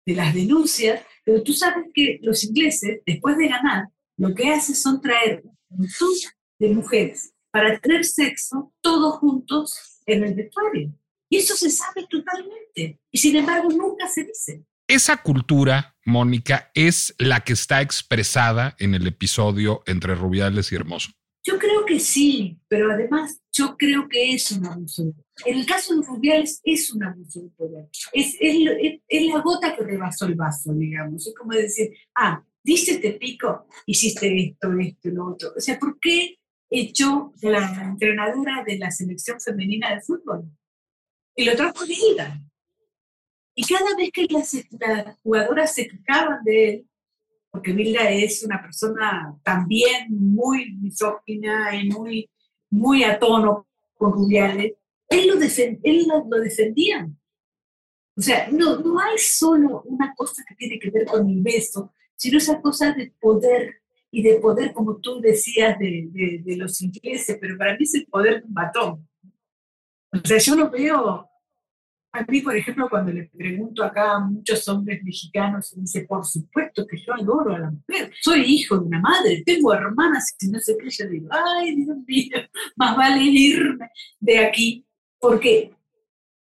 de 0.06 0.14
las 0.14 0.36
denuncias, 0.36 1.02
pero 1.28 1.44
tú 1.44 1.52
sabes 1.52 1.88
que 1.94 2.20
los 2.22 2.42
ingleses, 2.46 3.02
después 3.06 3.38
de 3.38 3.50
ganar, 3.50 3.90
lo 4.16 4.34
que 4.34 4.50
hacen 4.50 4.74
son 4.74 5.02
traer 5.02 5.44
un 5.44 5.80
montón 5.80 6.10
de 6.58 6.70
mujeres 6.70 7.34
para 7.52 7.78
tener 7.80 8.06
sexo 8.06 8.74
todos 8.80 9.18
juntos 9.18 10.00
en 10.06 10.24
el 10.24 10.36
vestuario. 10.36 10.90
Y 11.30 11.36
eso 11.36 11.54
se 11.58 11.70
sabe 11.70 12.08
totalmente. 12.10 13.02
Y 13.12 13.18
sin 13.18 13.36
embargo 13.36 13.68
nunca 13.70 14.08
se 14.08 14.24
dice. 14.24 14.64
Esa 14.88 15.18
cultura, 15.18 15.98
Mónica, 16.06 16.72
es 16.74 17.14
la 17.18 17.42
que 17.42 17.52
está 17.52 17.82
expresada 17.82 18.78
en 18.80 18.96
el 18.96 19.06
episodio 19.06 19.84
entre 19.86 20.16
Rubiales 20.16 20.72
y 20.72 20.76
Hermoso. 20.76 21.12
Yo 21.44 21.60
creo 21.60 21.86
que 21.86 22.00
sí, 22.00 22.58
pero 22.70 22.90
además 22.90 23.42
yo 23.52 23.76
creo 23.76 24.08
que 24.08 24.34
es 24.34 24.50
un 24.54 24.66
abuso. 24.66 25.14
En 25.46 25.58
el 25.58 25.66
caso 25.66 25.96
de 25.96 26.06
Rubiales 26.06 26.62
es 26.64 26.92
un 26.94 27.04
abuso 27.04 27.42
de 27.42 27.50
poder. 27.50 27.88
Es, 28.12 28.36
es, 28.40 29.02
es, 29.08 29.24
la 29.28 29.42
gota 29.42 29.76
que 29.76 29.84
rebasó 29.84 30.26
el 30.26 30.36
vaso, 30.36 30.74
digamos. 30.74 31.28
Es 31.28 31.34
como 31.36 31.52
decir, 31.52 31.92
ah, 32.16 32.44
dice 32.64 32.98
te 32.98 33.14
pico, 33.14 33.68
hiciste 33.86 34.36
esto, 34.44 34.72
esto, 34.80 35.10
lo 35.10 35.28
otro. 35.28 35.54
O 35.56 35.60
sea, 35.60 35.78
¿por 35.78 36.00
qué 36.00 36.40
echó 36.70 37.34
la 37.42 37.84
entrenadora 37.84 38.64
de 38.66 38.78
la 38.78 38.92
selección 38.92 39.40
femenina 39.40 39.94
de 39.94 40.02
fútbol? 40.02 40.46
Y 41.36 41.46
lo 41.46 41.56
trajo 41.56 41.84
ella. 41.84 42.42
Y 43.54 43.64
cada 43.64 43.96
vez 43.96 44.12
que 44.12 44.28
las, 44.30 44.56
jugadoras 45.24 45.74
se 45.74 45.88
quejaban 45.88 46.44
de 46.44 46.70
él, 46.70 46.88
porque 47.50 47.74
Milda 47.74 48.10
es 48.12 48.44
una 48.44 48.62
persona 48.62 49.36
también 49.44 50.08
muy 50.10 50.76
misógina 50.76 51.76
y 51.76 51.90
muy, 51.90 52.30
muy 52.70 53.04
a 53.04 53.18
tono 53.18 53.68
con 53.98 54.14
Rubiales, 54.14 54.74
él 55.10 55.28
lo, 55.28 55.36
él 55.40 56.08
lo, 56.08 56.40
defendía. 56.40 57.10
O 58.16 58.22
sea, 58.22 58.50
no, 58.52 58.80
no 58.80 59.00
hay 59.00 59.18
solo 59.18 59.84
una 59.86 60.14
cosa 60.16 60.44
que 60.48 60.56
tiene 60.56 60.80
que 60.80 60.90
ver 60.90 61.06
con 61.06 61.30
el 61.30 61.42
beso, 61.42 61.94
sino 62.16 62.38
esa 62.38 62.62
cosa 62.62 62.94
de 62.94 63.14
poder 63.20 63.76
y 64.10 64.24
de 64.24 64.40
poder, 64.40 64.74
como 64.74 64.98
tú 64.98 65.20
decías, 65.22 65.78
de, 65.78 66.08
de, 66.12 66.42
de 66.44 66.58
los 66.58 66.82
ingleses, 66.82 67.38
pero 67.40 67.58
para 67.58 67.74
mí 67.74 67.84
es 67.84 67.94
el 67.96 68.08
poder 68.08 68.42
de 68.42 68.48
un 68.48 68.54
batón. 68.54 69.08
O 70.12 70.28
sea, 70.28 70.38
yo 70.40 70.56
lo 70.56 70.70
veo 70.72 71.30
a 72.18 72.26
mí, 72.28 72.42
por 72.42 72.56
ejemplo, 72.56 72.88
cuando 72.90 73.12
le 73.12 73.26
pregunto 73.26 73.84
acá 73.84 74.14
a 74.14 74.20
muchos 74.20 74.68
hombres 74.70 75.04
mexicanos, 75.04 75.74
me 75.76 75.82
dice, 75.82 76.06
por 76.08 76.26
supuesto 76.26 76.88
que 76.88 76.98
yo 76.98 77.14
adoro 77.14 77.54
a 77.54 77.60
la 77.60 77.72
mujer, 77.72 78.12
soy 78.22 78.42
hijo 78.42 78.80
de 78.80 78.86
una 78.88 79.00
madre, 79.00 79.44
tengo 79.46 79.72
hermanas, 79.74 80.36
y 80.40 80.48
no 80.48 80.60
sé 80.60 80.76
qué, 80.78 80.90
yo 80.90 81.08
digo, 81.08 81.28
ay, 81.30 81.76
Dios 81.76 81.98
mío, 82.08 82.38
más 82.76 82.98
vale 82.98 83.24
irme 83.24 83.90
de 84.20 84.40
aquí, 84.40 84.87
porque 85.20 85.74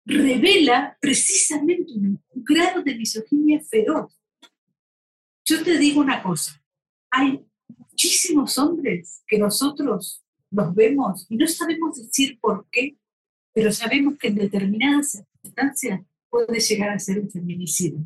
revela 0.05 0.97
precisamente 1.01 1.93
un 1.93 2.21
grado 2.33 2.83
de 2.83 2.95
misoginia 2.95 3.61
feroz. 3.61 4.19
Yo 5.45 5.63
te 5.63 5.79
digo 5.79 6.01
una 6.01 6.23
cosa, 6.23 6.63
hay 7.11 7.45
muchísimos 7.69 8.59
hombres 8.59 9.23
que 9.27 9.39
nosotros 9.39 10.25
los 10.51 10.75
vemos 10.75 11.27
y 11.29 11.37
no 11.37 11.47
sabemos 11.47 11.97
decir 11.97 12.39
por 12.41 12.67
qué, 12.71 12.97
pero 13.53 13.73
sabemos 13.73 14.17
que 14.19 14.29
en 14.29 14.37
determinadas 14.37 15.23
puede 16.29 16.61
llegar 16.61 16.91
a 16.91 16.99
ser 16.99 17.21
un 17.21 17.31
feminicidio. 17.31 18.05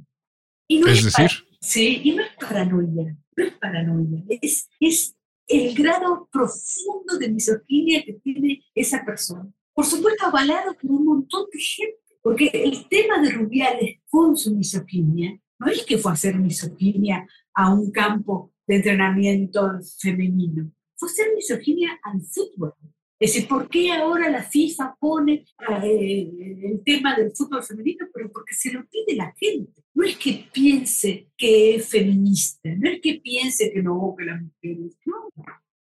Y 0.68 0.80
no 0.80 0.88
es, 0.88 1.04
decir, 1.04 1.30
sí, 1.60 2.00
y 2.04 2.12
no 2.12 2.22
es 2.22 2.30
paranoia, 2.38 3.16
no 3.36 3.44
es 3.44 3.52
paranoia, 3.54 4.22
es, 4.28 4.68
es 4.78 5.16
el 5.46 5.74
grado 5.74 6.28
profundo 6.30 7.16
de 7.18 7.30
misoginia 7.30 8.04
que 8.04 8.14
tiene 8.14 8.62
esa 8.74 9.02
persona. 9.04 9.50
Por 9.78 9.86
supuesto, 9.86 10.26
avalado 10.26 10.74
por 10.74 10.90
un 10.90 11.04
montón 11.04 11.46
de 11.52 11.60
gente, 11.60 12.00
porque 12.20 12.50
el 12.52 12.88
tema 12.88 13.22
de 13.22 13.30
Rubiales 13.30 14.00
con 14.08 14.36
su 14.36 14.52
misoginia 14.52 15.40
no 15.60 15.68
es 15.68 15.84
que 15.86 15.98
fue 15.98 16.10
a 16.10 16.14
hacer 16.14 16.36
misoginia 16.36 17.24
a 17.54 17.72
un 17.72 17.92
campo 17.92 18.52
de 18.66 18.74
entrenamiento 18.74 19.70
femenino, 20.00 20.72
fue 20.96 21.08
a 21.08 21.12
hacer 21.12 21.28
misoginia 21.32 21.96
al 22.02 22.20
fútbol. 22.22 22.74
Es 23.20 23.34
decir, 23.34 23.48
¿por 23.48 23.68
qué 23.68 23.92
ahora 23.92 24.28
la 24.28 24.42
FIFA 24.42 24.96
pone 24.98 25.44
eh, 25.84 26.28
el 26.64 26.82
tema 26.84 27.16
del 27.16 27.30
fútbol 27.30 27.62
femenino? 27.62 28.08
Pero 28.12 28.32
porque 28.32 28.56
se 28.56 28.72
lo 28.72 28.84
pide 28.84 29.14
la 29.14 29.32
gente. 29.36 29.84
No 29.94 30.04
es 30.04 30.16
que 30.16 30.48
piense 30.52 31.28
que 31.36 31.76
es 31.76 31.88
feminista, 31.88 32.68
no 32.76 32.90
es 32.90 33.00
que 33.00 33.20
piense 33.22 33.70
que 33.72 33.80
no 33.80 34.16
que 34.18 34.24
las 34.24 34.42
mujeres. 34.42 34.98
No. 35.06 35.30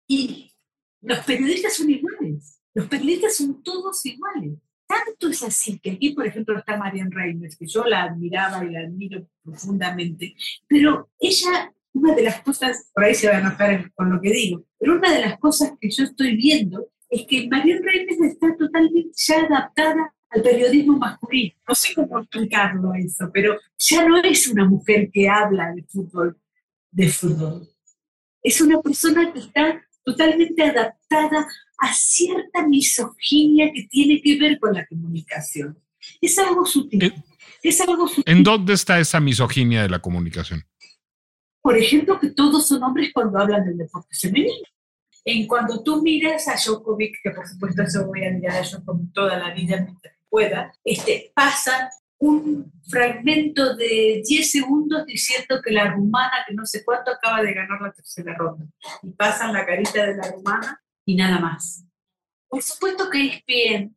Y 0.07 0.51
los 1.01 1.17
periodistas 1.25 1.73
son 1.73 1.89
iguales. 1.89 2.60
Los 2.73 2.87
periodistas 2.87 3.37
son 3.37 3.61
todos 3.63 4.05
iguales. 4.05 4.53
Tanto 4.87 5.29
es 5.29 5.41
así 5.43 5.79
que 5.79 5.91
aquí, 5.91 6.11
por 6.11 6.27
ejemplo, 6.27 6.57
está 6.57 6.77
Marian 6.77 7.11
Reimers, 7.11 7.55
que 7.55 7.65
yo 7.65 7.85
la 7.85 8.03
admiraba 8.03 8.63
y 8.65 8.71
la 8.71 8.81
admiro 8.81 9.25
profundamente, 9.41 10.35
pero 10.67 11.09
ella, 11.17 11.73
una 11.93 12.13
de 12.13 12.23
las 12.23 12.41
cosas, 12.41 12.89
por 12.93 13.05
ahí 13.05 13.15
se 13.15 13.29
va 13.29 13.37
a 13.37 13.39
enojar 13.39 13.91
con 13.93 14.13
lo 14.13 14.19
que 14.19 14.31
digo, 14.31 14.65
pero 14.77 14.95
una 14.95 15.13
de 15.13 15.21
las 15.21 15.39
cosas 15.39 15.73
que 15.79 15.89
yo 15.89 16.03
estoy 16.03 16.35
viendo 16.35 16.89
es 17.09 17.25
que 17.25 17.47
María 17.47 17.77
Reyes 17.81 18.19
está 18.21 18.55
totalmente 18.57 19.11
ya 19.15 19.41
adaptada 19.41 20.13
al 20.29 20.41
periodismo 20.41 20.97
masculino. 20.97 21.55
No 21.67 21.75
sé 21.75 21.93
cómo 21.93 22.19
explicarlo 22.19 22.93
eso, 22.93 23.29
pero 23.33 23.57
ya 23.77 24.07
no 24.07 24.17
es 24.23 24.47
una 24.47 24.65
mujer 24.65 25.09
que 25.11 25.29
habla 25.29 25.73
de 25.73 25.83
fútbol, 25.83 26.37
de 26.89 27.09
fútbol. 27.09 27.69
Es 28.41 28.59
una 28.61 28.81
persona 28.81 29.31
que 29.31 29.39
está 29.39 29.81
totalmente 30.03 30.63
adaptada 30.63 31.47
a 31.77 31.93
cierta 31.93 32.67
misoginia 32.67 33.71
que 33.73 33.83
tiene 33.83 34.21
que 34.21 34.37
ver 34.37 34.59
con 34.59 34.73
la 34.73 34.85
comunicación. 34.85 35.77
Es 36.19 36.37
algo 36.39 36.65
sutil. 36.65 37.03
Eh, 37.03 37.13
es 37.63 37.81
algo 37.81 38.07
sutil. 38.07 38.23
¿En 38.25 38.43
dónde 38.43 38.73
está 38.73 38.99
esa 38.99 39.19
misoginia 39.19 39.81
de 39.81 39.89
la 39.89 39.99
comunicación? 39.99 40.63
Por 41.61 41.77
ejemplo, 41.77 42.19
que 42.19 42.31
todos 42.31 42.67
son 42.67 42.83
hombres 42.83 43.11
cuando 43.13 43.39
hablan 43.39 43.65
del 43.65 43.77
deporte 43.77 44.15
femenino. 44.19 44.65
En 45.23 45.45
cuando 45.45 45.83
tú 45.83 46.01
miras 46.01 46.47
a 46.47 46.55
Djokovic, 46.55 47.17
que 47.21 47.29
por 47.29 47.47
supuesto 47.47 47.83
yo 47.93 48.07
voy 48.07 48.25
a 48.25 48.31
mirar 48.31 48.57
a 48.57 48.63
Djokovic 48.63 49.13
toda 49.13 49.37
la 49.37 49.53
vida 49.53 49.81
mientras 49.81 50.15
pueda, 50.29 50.73
este, 50.83 51.31
pasa 51.35 51.91
un 52.21 52.71
fragmento 52.87 53.75
de 53.75 54.21
10 54.23 54.51
segundos 54.51 55.05
diciendo 55.07 55.59
que 55.63 55.71
la 55.71 55.91
rumana, 55.91 56.45
que 56.47 56.53
no 56.53 56.65
sé 56.67 56.83
cuánto, 56.85 57.11
acaba 57.11 57.41
de 57.41 57.53
ganar 57.53 57.81
la 57.81 57.91
tercera 57.91 58.35
ronda. 58.35 58.65
Y 59.01 59.09
pasan 59.09 59.53
la 59.53 59.65
carita 59.65 60.05
de 60.05 60.15
la 60.15 60.31
rumana 60.31 60.81
y 61.03 61.15
nada 61.15 61.39
más. 61.39 61.83
Por 62.47 62.61
supuesto 62.61 63.09
que 63.09 63.25
ESPN 63.25 63.95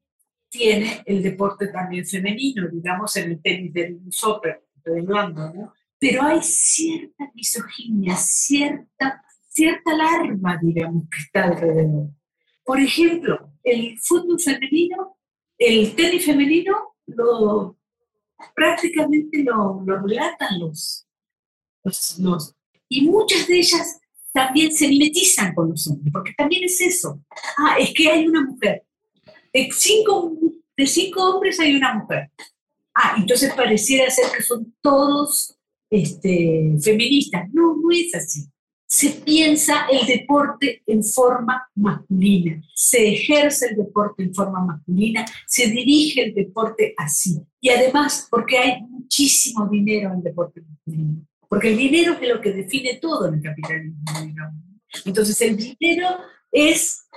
tiene 0.49 1.03
el 1.05 1.23
deporte 1.23 1.69
también 1.69 2.07
femenino, 2.07 2.67
digamos 2.69 3.15
en 3.17 3.33
el 3.33 3.43
tenis 3.43 3.75
del 3.75 4.01
soccer, 4.11 4.65
hablando, 4.87 5.53
¿no? 5.53 5.75
Pero 5.99 6.23
hay 6.23 6.41
cierta 6.43 7.31
misoginia, 7.35 8.17
cierta, 8.17 9.23
cierta 9.49 9.93
alarma, 9.93 10.59
digamos, 10.63 11.05
que 11.11 11.21
está 11.21 11.45
alrededor. 11.45 12.09
Por 12.65 12.81
ejemplo, 12.81 13.53
el 13.63 13.99
fútbol 14.01 14.41
femenino, 14.41 15.19
el 15.59 15.95
tenis 15.95 16.25
femenino, 16.25 16.97
lo, 17.07 17.77
prácticamente 18.55 19.43
lo, 19.43 19.83
lo 19.85 20.03
relatan 20.03 20.59
los, 20.59 21.07
los, 22.19 22.55
Y 22.89 23.09
muchas 23.09 23.47
de 23.47 23.59
ellas 23.59 24.01
también 24.33 24.73
se 24.73 24.89
mimetizan 24.89 25.55
con 25.55 25.71
los 25.71 25.87
hombres, 25.87 26.13
porque 26.13 26.33
también 26.37 26.65
es 26.65 26.81
eso. 26.81 27.21
Ah, 27.59 27.77
es 27.79 27.93
que 27.95 28.09
hay 28.09 28.27
una 28.27 28.45
mujer. 28.45 28.85
De 29.53 29.71
cinco, 29.73 30.37
de 30.77 30.87
cinco 30.87 31.35
hombres 31.35 31.61
hay 31.61 31.77
una 31.77 31.95
mujer. 31.95 32.31
Ah, 32.95 33.15
entonces 33.17 33.53
pareciera 33.55 34.11
ser 34.11 34.27
que 34.37 34.43
son 34.43 34.75
todos 34.81 35.57
este, 35.91 36.77
feministas. 36.83 37.49
No, 37.53 37.77
no 37.77 37.91
es 37.93 38.15
así 38.15 38.49
se 38.95 39.11
piensa 39.11 39.87
el 39.91 40.07
deporte 40.07 40.81
en 40.87 41.03
forma 41.03 41.69
masculina, 41.75 42.63
se 42.77 43.09
ejerce 43.09 43.71
el 43.71 43.77
deporte 43.77 44.23
en 44.23 44.33
forma 44.33 44.65
masculina, 44.65 45.25
se 45.49 45.67
dirige 45.67 46.27
el 46.27 46.33
deporte 46.33 46.95
así. 46.97 47.41
Y 47.61 47.71
además 47.71 48.29
porque 48.31 48.57
hay 48.57 48.83
muchísimo 48.83 49.69
dinero 49.69 50.11
en 50.11 50.19
el 50.19 50.23
deporte 50.23 50.61
masculino, 50.61 51.27
porque 51.49 51.73
el 51.73 51.77
dinero 51.77 52.17
es 52.23 52.29
lo 52.29 52.41
que 52.41 52.53
define 52.53 53.01
todo 53.03 53.27
en 53.27 53.35
el 53.35 53.43
capitalismo. 53.43 53.97
Entonces 55.05 55.41
el 55.41 55.57
dinero 55.57 56.11
es 56.53 57.09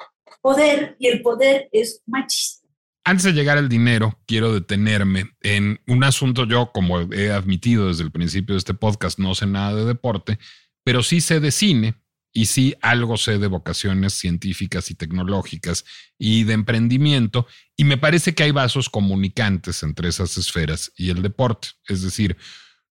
poder 0.41 0.95
y 0.97 1.09
el 1.09 1.21
poder 1.21 1.69
es 1.71 2.01
machista. 2.07 2.67
Antes 3.03 3.25
de 3.25 3.33
llegar 3.33 3.59
al 3.59 3.69
dinero, 3.69 4.19
quiero 4.25 4.51
detenerme 4.51 5.29
en 5.41 5.79
un 5.85 6.03
asunto 6.03 6.45
yo, 6.45 6.71
como 6.73 7.01
he 7.13 7.29
admitido 7.29 7.87
desde 7.87 8.03
el 8.03 8.11
principio 8.11 8.55
de 8.55 8.59
este 8.59 8.73
podcast, 8.73 9.19
no 9.19 9.35
sé 9.35 9.45
nada 9.45 9.75
de 9.75 9.85
deporte, 9.85 10.39
pero 10.87 11.03
sí 11.03 11.19
sé 11.19 11.41
de 11.41 11.51
cine 11.51 11.95
y 12.31 12.45
sí 12.45 12.73
algo 12.81 13.17
sé 13.17 13.39
de 13.39 13.47
vocaciones 13.47 14.13
científicas 14.13 14.89
y 14.89 14.95
tecnológicas 14.95 15.83
y 16.17 16.45
de 16.45 16.53
emprendimiento, 16.53 17.45
y 17.75 17.83
me 17.83 17.97
parece 17.97 18.33
que 18.33 18.43
hay 18.43 18.51
vasos 18.51 18.87
comunicantes 18.87 19.83
entre 19.83 20.07
esas 20.07 20.37
esferas 20.37 20.93
y 20.95 21.09
el 21.09 21.21
deporte. 21.21 21.71
Es 21.89 22.03
decir, 22.03 22.37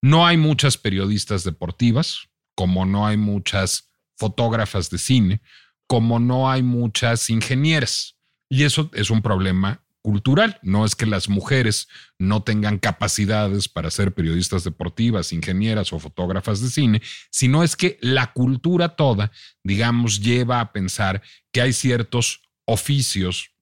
no 0.02 0.26
hay 0.26 0.36
muchas 0.36 0.76
periodistas 0.76 1.42
deportivas, 1.42 2.28
como 2.54 2.84
no 2.84 3.06
hay 3.06 3.16
muchas 3.16 3.90
fotógrafas 4.18 4.90
de 4.90 4.98
cine, 4.98 5.40
como 5.86 6.18
no 6.18 6.50
hay 6.50 6.62
muchas 6.62 7.30
ingenieras. 7.30 8.18
Y 8.50 8.64
eso 8.64 8.90
es 8.92 9.08
un 9.08 9.22
problema 9.22 9.85
cultural. 10.06 10.60
No 10.62 10.84
es 10.84 10.94
que 10.94 11.04
las 11.04 11.28
mujeres 11.28 11.88
no 12.16 12.44
tengan 12.44 12.78
capacidades 12.78 13.68
para 13.68 13.90
ser 13.90 14.14
periodistas 14.14 14.62
deportivas, 14.62 15.32
ingenieras 15.32 15.92
o 15.92 15.98
fotógrafas 15.98 16.60
de 16.60 16.68
cine, 16.68 17.02
sino 17.32 17.64
es 17.64 17.74
que 17.74 17.98
la 18.00 18.32
cultura 18.32 18.90
toda, 18.90 19.32
digamos, 19.64 20.20
lleva 20.20 20.60
a 20.60 20.70
pensar 20.72 21.22
que 21.52 21.60
hay 21.60 21.72
ciertos 21.72 22.42
oficios 22.66 23.55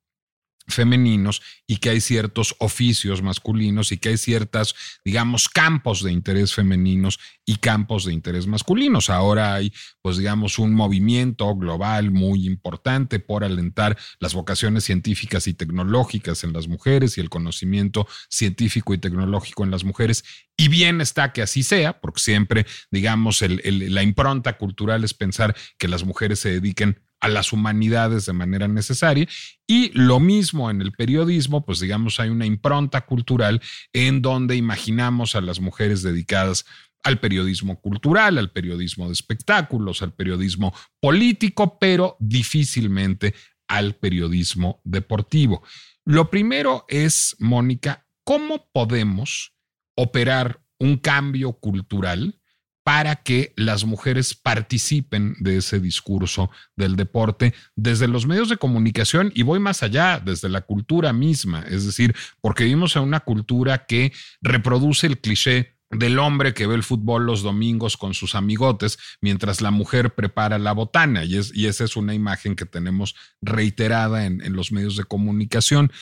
femeninos 0.67 1.43
y 1.67 1.77
que 1.77 1.91
hay 1.91 2.01
ciertos 2.01 2.57
oficios 2.59 3.23
masculinos 3.23 3.93
y 3.93 3.99
que 3.99 4.11
hay 4.11 4.17
ciertas, 4.17 4.75
digamos, 5.05 5.49
campos 5.49 6.03
de 6.03 6.13
interés 6.13 6.55
femeninos 6.55 7.19
y 7.47 7.57
campos 7.57 8.05
de 8.07 8.13
interés 8.15 8.47
masculinos. 8.47 9.11
Ahora 9.11 9.55
hay, 9.55 9.73
pues, 10.03 10.17
digamos, 10.17 10.59
un 10.59 10.75
movimiento 10.75 11.55
global 11.55 12.11
muy 12.11 12.47
importante 12.47 13.19
por 13.19 13.45
alentar 13.45 13.99
las 14.19 14.35
vocaciones 14.35 14.85
científicas 14.85 15.47
y 15.47 15.55
tecnológicas 15.55 16.45
en 16.45 16.53
las 16.53 16.69
mujeres 16.69 17.19
y 17.19 17.21
el 17.21 17.29
conocimiento 17.29 18.07
científico 18.31 18.95
y 18.95 18.99
tecnológico 18.99 19.65
en 19.65 19.71
las 19.71 19.85
mujeres. 19.85 20.25
Y 20.57 20.69
bien 20.69 21.01
está 21.01 21.33
que 21.33 21.43
así 21.43 21.63
sea, 21.63 22.01
porque 22.01 22.21
siempre, 22.21 22.67
digamos, 22.91 23.43
la 23.43 24.03
impronta 24.03 24.57
cultural 24.57 25.05
es 25.05 25.13
pensar 25.13 25.55
que 25.79 25.89
las 25.89 26.05
mujeres 26.05 26.39
se 26.39 26.51
dediquen 26.51 27.01
a 27.25 27.29
las 27.29 27.55
humanidades 27.55 28.27
de 28.27 28.35
manera 28.35 28.69
necesaria. 28.69 29.27
Y 29.67 29.91
lo 29.99 30.21
mismo 30.21 30.71
en 30.71 30.83
el 30.83 30.93
periodismo, 30.93 31.65
pues 31.65 31.81
digamos, 31.81 32.21
hay 32.21 32.29
una 32.29 32.45
impronta 32.45 33.07
cultural 33.07 33.63
en 33.95 34.21
donde 34.21 34.57
imaginamos 34.57 35.35
a 35.35 35.41
las 35.41 35.59
mujeres 35.59 36.03
dedicadas 36.03 36.67
al 37.03 37.21
periodismo 37.21 37.81
cultural, 37.81 38.37
al 38.37 38.53
periodismo 38.53 39.07
de 39.07 39.15
espectáculos, 39.15 40.03
al 40.03 40.13
periodismo 40.13 40.75
político, 41.01 41.79
pero 41.79 42.19
difícilmente 42.21 43.35
al 43.69 43.95
periodismo 43.95 44.83
deportivo. 44.85 45.63
Lo 46.05 46.29
primero 46.29 46.85
es, 46.89 47.37
Mónica, 47.39 48.07
¿cómo 48.25 48.69
podemos 48.71 49.55
operar 49.97 50.63
un 50.79 50.99
cambio 50.99 51.55
cultural 51.55 52.39
para 52.85 53.17
que 53.17 53.55
las 53.57 53.85
mujeres 53.85 54.35
participen 54.35 55.35
de 55.41 55.57
ese 55.57 55.81
discurso 55.81 56.51
del 56.77 56.97
deporte 56.97 57.55
desde 57.75 58.09
los 58.09 58.27
medios 58.27 58.51
de 58.51 58.59
comunicación 58.59 59.33
y 59.35 59.43
voy 59.43 59.59
más 59.59 59.83
allá, 59.83 60.21
desde 60.25 60.51
la 60.51 60.61
cultura 60.61 61.15
misma, 61.15 61.65
es 61.69 61.87
decir, 61.87 62.15
porque 62.43 62.65
vivimos 62.65 62.95
en 62.97 63.03
una 63.03 63.21
cultura 63.21 63.87
que 63.87 64.13
reproduce 64.43 65.07
el 65.07 65.19
cliché 65.19 65.75
del 65.91 66.19
hombre 66.19 66.55
que 66.55 66.67
ve 66.67 66.75
el 66.75 66.83
fútbol 66.83 67.25
los 67.25 67.43
domingos 67.43 67.97
con 67.97 68.15
sus 68.15 68.35
amigotes 68.35 68.99
mientras 69.21 69.61
la 69.61 69.71
mujer 69.71 70.15
prepara 70.15 70.59
la 70.59 70.73
botana. 70.73 71.25
Y, 71.25 71.37
es, 71.37 71.55
y 71.55 71.67
esa 71.67 71.85
es 71.85 71.97
una 71.97 72.15
imagen 72.15 72.57
que 72.57 72.67
tenemos 72.67 73.15
reiterada 73.41 74.27
en, 74.27 74.41
en 74.41 74.55
los 74.55 74.73
medios 74.73 74.97
de 74.97 75.05
comunicación 75.05 75.93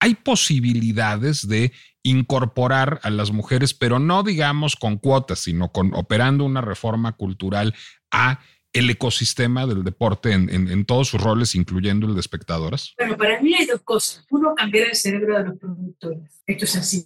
hay 0.00 0.14
posibilidades 0.14 1.46
de 1.46 1.72
incorporar 2.02 3.00
a 3.02 3.10
las 3.10 3.30
mujeres, 3.30 3.74
pero 3.74 3.98
no 3.98 4.22
digamos 4.22 4.74
con 4.74 4.96
cuotas, 4.96 5.40
sino 5.40 5.70
con 5.70 5.94
operando 5.94 6.44
una 6.44 6.62
reforma 6.62 7.12
cultural 7.12 7.74
a 8.10 8.40
el 8.72 8.88
ecosistema 8.88 9.66
del 9.66 9.84
deporte 9.84 10.32
en, 10.32 10.84
todos 10.86 11.08
sus 11.08 11.20
roles, 11.20 11.54
incluyendo 11.54 12.06
el 12.06 12.14
de 12.14 12.20
espectadoras? 12.20 12.94
Bueno, 12.96 13.16
para 13.16 13.40
mí 13.40 13.52
hay 13.54 13.66
dos 13.66 13.80
cosas. 13.82 14.24
Uno, 14.30 14.54
cambiar 14.54 14.88
el 14.88 14.94
cerebro 14.94 15.36
de 15.38 15.44
los 15.44 15.58
productores. 15.58 16.42
Esto 16.46 16.64
es 16.64 16.76
así. 16.76 17.04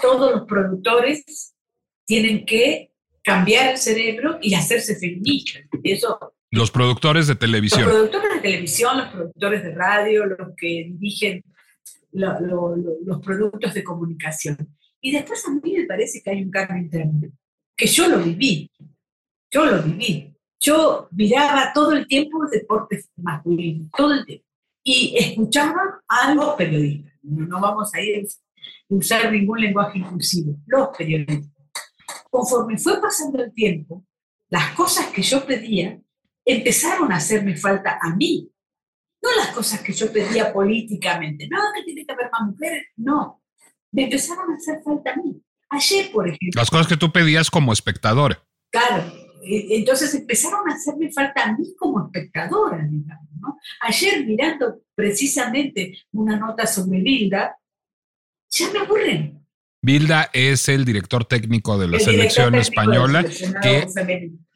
Todos 0.00 0.30
los 0.30 0.46
productores 0.46 1.54
tienen 2.06 2.46
que 2.46 2.92
cambiar 3.24 3.72
el 3.72 3.78
cerebro 3.78 4.38
y 4.40 4.54
hacerse 4.54 4.96
feministas. 4.96 5.64
Eso 5.82 6.32
los 6.50 6.70
productores 6.70 7.26
de 7.26 7.34
televisión. 7.34 7.82
Los 7.82 7.92
productores 7.92 8.34
de 8.34 8.40
televisión, 8.40 8.96
los 8.96 9.08
productores 9.08 9.62
de 9.62 9.74
radio, 9.74 10.24
los 10.24 10.48
que 10.56 10.86
dirigen 10.88 11.44
los 12.18 13.20
productos 13.24 13.74
de 13.74 13.84
comunicación. 13.84 14.56
Y 15.00 15.12
después 15.12 15.46
a 15.46 15.50
mí 15.50 15.74
me 15.74 15.86
parece 15.86 16.20
que 16.22 16.30
hay 16.30 16.42
un 16.42 16.50
cambio 16.50 16.76
interno, 16.76 17.28
que 17.76 17.86
yo 17.86 18.08
lo 18.08 18.18
viví, 18.18 18.70
yo 19.50 19.64
lo 19.64 19.82
viví. 19.82 20.34
Yo 20.60 21.08
miraba 21.12 21.72
todo 21.72 21.92
el 21.92 22.06
tiempo 22.06 22.46
deportes 22.50 23.08
masculinos, 23.16 23.90
todo 23.96 24.12
el 24.12 24.26
tiempo. 24.26 24.44
Y 24.82 25.16
escuchaba 25.16 26.02
a 26.08 26.34
los 26.34 26.54
periodistas. 26.54 27.12
No 27.22 27.60
vamos 27.60 27.94
a 27.94 28.00
ir 28.00 28.24
a 28.24 28.28
usar 28.88 29.30
ningún 29.30 29.60
lenguaje 29.60 29.98
inclusivo, 29.98 30.56
los 30.66 30.88
periodistas. 30.96 31.52
Conforme 32.30 32.76
fue 32.78 33.00
pasando 33.00 33.42
el 33.42 33.52
tiempo, 33.52 34.04
las 34.48 34.74
cosas 34.74 35.06
que 35.08 35.22
yo 35.22 35.44
pedía 35.46 36.00
empezaron 36.44 37.12
a 37.12 37.16
hacerme 37.16 37.56
falta 37.56 37.98
a 38.00 38.16
mí 38.16 38.50
no 39.22 39.36
las 39.36 39.48
cosas 39.48 39.80
que 39.80 39.92
yo 39.92 40.12
pedía 40.12 40.52
políticamente, 40.52 41.48
no, 41.48 41.58
que 41.74 41.82
tiene 41.82 42.06
que 42.06 42.12
haber 42.12 42.30
más 42.30 42.50
mujeres, 42.50 42.86
no. 42.96 43.42
Me 43.90 44.04
empezaron 44.04 44.50
a 44.52 44.56
hacer 44.56 44.80
falta 44.84 45.12
a 45.12 45.16
mí. 45.16 45.42
Ayer, 45.70 46.10
por 46.12 46.26
ejemplo. 46.28 46.60
Las 46.60 46.70
cosas 46.70 46.86
que 46.86 46.96
tú 46.96 47.12
pedías 47.12 47.50
como 47.50 47.72
espectadora. 47.72 48.42
Claro, 48.70 49.12
e, 49.42 49.76
entonces 49.76 50.14
empezaron 50.14 50.68
a 50.70 50.74
hacerme 50.74 51.10
falta 51.12 51.44
a 51.44 51.56
mí 51.56 51.74
como 51.76 52.06
espectadora, 52.06 52.78
digamos. 52.88 53.28
¿no? 53.40 53.58
Ayer 53.80 54.24
mirando 54.24 54.82
precisamente 54.94 55.98
una 56.12 56.36
nota 56.36 56.66
sobre 56.66 57.00
Bilda, 57.00 57.56
ya 58.50 58.70
me 58.70 58.78
aburren. 58.80 59.46
Bilda 59.80 60.30
es 60.32 60.68
el 60.68 60.84
director 60.84 61.24
técnico 61.24 61.78
de 61.78 61.88
la 61.88 62.00
selección 62.00 62.54
española 62.56 63.24
que, 63.62 63.86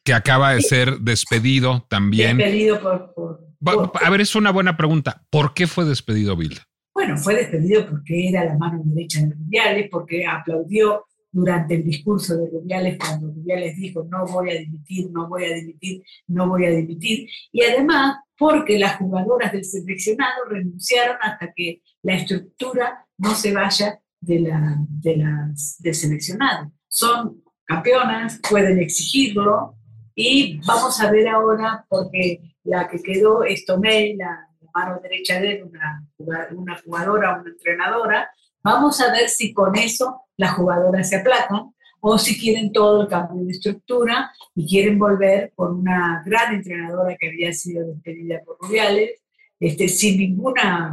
que, 0.02 0.12
acaba 0.12 0.54
de 0.54 0.62
ser 0.62 0.98
despedido 0.98 1.86
también. 1.88 2.38
Despedido 2.38 2.80
por 3.14 3.51
a 3.64 4.10
ver, 4.10 4.20
es 4.20 4.34
una 4.34 4.50
buena 4.50 4.76
pregunta. 4.76 5.24
¿Por 5.30 5.54
qué 5.54 5.66
fue 5.66 5.84
despedido 5.84 6.36
Bilda? 6.36 6.62
Bueno, 6.94 7.16
fue 7.16 7.36
despedido 7.36 7.88
porque 7.88 8.28
era 8.28 8.44
la 8.44 8.58
mano 8.58 8.82
derecha 8.84 9.20
de 9.20 9.34
Rubiales, 9.34 9.88
porque 9.90 10.26
aplaudió 10.26 11.06
durante 11.30 11.76
el 11.76 11.84
discurso 11.84 12.36
de 12.36 12.50
Rubiales 12.50 12.98
cuando 12.98 13.28
Rubiales 13.28 13.76
dijo 13.76 14.06
no 14.10 14.26
voy 14.26 14.50
a 14.50 14.58
dimitir, 14.58 15.10
no 15.10 15.28
voy 15.28 15.44
a 15.44 15.54
dimitir, 15.54 16.02
no 16.28 16.48
voy 16.48 16.66
a 16.66 16.70
dimitir. 16.70 17.28
Y 17.50 17.62
además 17.62 18.16
porque 18.36 18.78
las 18.78 18.96
jugadoras 18.96 19.52
del 19.52 19.64
seleccionado 19.64 20.44
renunciaron 20.48 21.16
hasta 21.22 21.52
que 21.54 21.80
la 22.02 22.16
estructura 22.16 23.06
no 23.16 23.34
se 23.34 23.54
vaya 23.54 24.00
de 24.20 24.40
la, 24.40 24.76
de 24.88 25.16
las, 25.16 25.76
del 25.78 25.94
seleccionado. 25.94 26.72
Son 26.88 27.42
campeonas, 27.64 28.40
pueden 28.48 28.78
exigirlo 28.80 29.76
y 30.14 30.60
vamos 30.66 31.00
a 31.00 31.10
ver 31.10 31.28
ahora, 31.28 31.86
porque 31.88 32.51
la 32.64 32.88
que 32.88 33.02
quedó 33.02 33.44
es 33.44 33.64
Tomé, 33.64 34.14
la, 34.16 34.48
mano 34.74 35.00
derecha 35.02 35.40
de 35.40 35.52
él, 35.52 35.64
una, 35.64 36.80
jugadora, 36.82 37.40
una 37.40 37.50
entrenadora, 37.50 38.30
vamos 38.62 39.00
a 39.00 39.12
ver 39.12 39.28
si 39.28 39.52
con 39.52 39.76
eso 39.76 40.22
las 40.36 40.52
jugadoras 40.54 41.08
se 41.08 41.16
aplacan 41.16 41.74
o 42.00 42.18
si 42.18 42.38
quieren 42.38 42.72
todo 42.72 43.02
el 43.02 43.08
cambio 43.08 43.44
de 43.44 43.52
estructura 43.52 44.32
y 44.54 44.66
quieren 44.66 44.98
volver 44.98 45.52
por 45.54 45.72
una 45.72 46.22
gran 46.24 46.54
entrenadora 46.54 47.16
que 47.16 47.28
había 47.28 47.52
sido 47.52 47.86
despedida 47.86 48.40
por 48.44 48.56
Rubiales, 48.60 49.22
este, 49.60 49.88
sin 49.88 50.18
ninguna, 50.18 50.92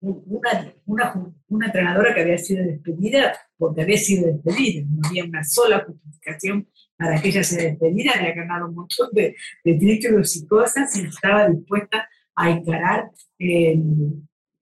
una, 0.00 0.74
una, 0.86 1.34
una, 1.48 1.66
entrenadora 1.66 2.14
que 2.14 2.22
había 2.22 2.38
sido 2.38 2.64
despedida 2.64 3.36
porque 3.56 3.82
había 3.82 3.98
sido 3.98 4.26
despedida, 4.26 4.86
no 4.90 5.06
había 5.08 5.24
una 5.24 5.44
sola 5.44 5.84
justificación 5.84 6.66
para 6.98 7.22
que 7.22 7.28
ella 7.28 7.44
sea 7.44 7.62
despedida, 7.62 8.12
había 8.16 8.34
ganado 8.34 8.68
un 8.68 8.74
montón 8.74 9.08
de, 9.12 9.36
títulos 9.62 10.36
y 10.36 10.46
cosas 10.46 10.94
y 10.96 11.06
estaba 11.06 11.48
dispuesta 11.48 12.08
a 12.34 12.50
encarar 12.50 13.10
el, 13.38 14.14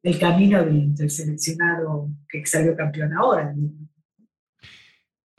el 0.02 0.18
camino 0.18 0.62
del, 0.62 1.10
seleccionado 1.10 2.10
que 2.28 2.44
salió 2.44 2.76
campeón 2.76 3.14
ahora. 3.14 3.54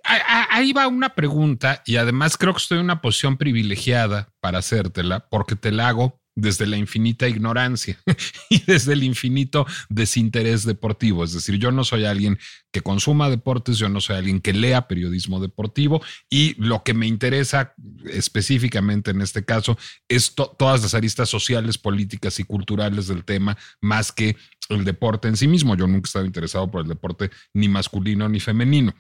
Ahí 0.04 0.74
va 0.74 0.88
una 0.88 1.14
pregunta 1.14 1.84
y 1.86 1.98
además 1.98 2.38
creo 2.38 2.54
que 2.54 2.60
estoy 2.60 2.80
en 2.80 2.86
una 2.86 3.02
posición 3.02 3.38
privilegiada 3.38 4.30
para 4.40 4.60
hacértela 4.60 5.28
porque 5.30 5.56
te 5.56 5.72
la 5.72 5.90
hago 5.90 6.20
desde 6.38 6.68
la 6.68 6.78
infinita 6.78 7.28
ignorancia 7.28 7.98
y 8.50 8.64
desde 8.64 8.94
el 8.94 9.04
infinito 9.04 9.66
desinterés 9.90 10.66
deportivo. 10.66 11.24
Es 11.24 11.34
decir, 11.34 11.56
yo 11.56 11.72
no 11.72 11.84
soy 11.84 12.06
alguien 12.06 12.38
que 12.72 12.82
consuma 12.82 13.30
deportes, 13.30 13.80
yo 13.80 13.90
no 13.90 14.00
soy 14.02 14.18
alguien 14.18 14.40
que 14.40 14.54
lea 14.54 14.88
periodismo 14.88 15.40
deportivo 15.40 16.00
y 16.30 16.54
lo 16.64 16.84
que 16.84 16.94
me 16.94 17.08
interesa 17.08 17.74
específicamente 18.06 19.10
en 19.12 19.22
este 19.22 19.44
caso 19.44 19.80
es 20.08 20.36
todas 20.36 20.84
las 20.84 20.94
aristas 20.94 21.28
sociales, 21.28 21.80
políticas 21.80 22.40
y 22.40 22.44
culturales 22.44 23.08
del 23.08 23.26
tema, 23.26 23.58
más 23.82 24.12
que 24.12 24.38
el 24.70 24.86
deporte 24.86 25.28
en 25.28 25.38
sí 25.38 25.48
mismo. 25.48 25.76
Yo 25.76 25.88
nunca 25.88 26.06
he 26.06 26.10
estado 26.10 26.26
interesado 26.26 26.70
por 26.70 26.82
el 26.82 26.88
deporte 26.88 27.32
ni 27.54 27.68
masculino 27.68 28.30
ni 28.30 28.40
femenino. 28.40 28.94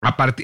A 0.00 0.34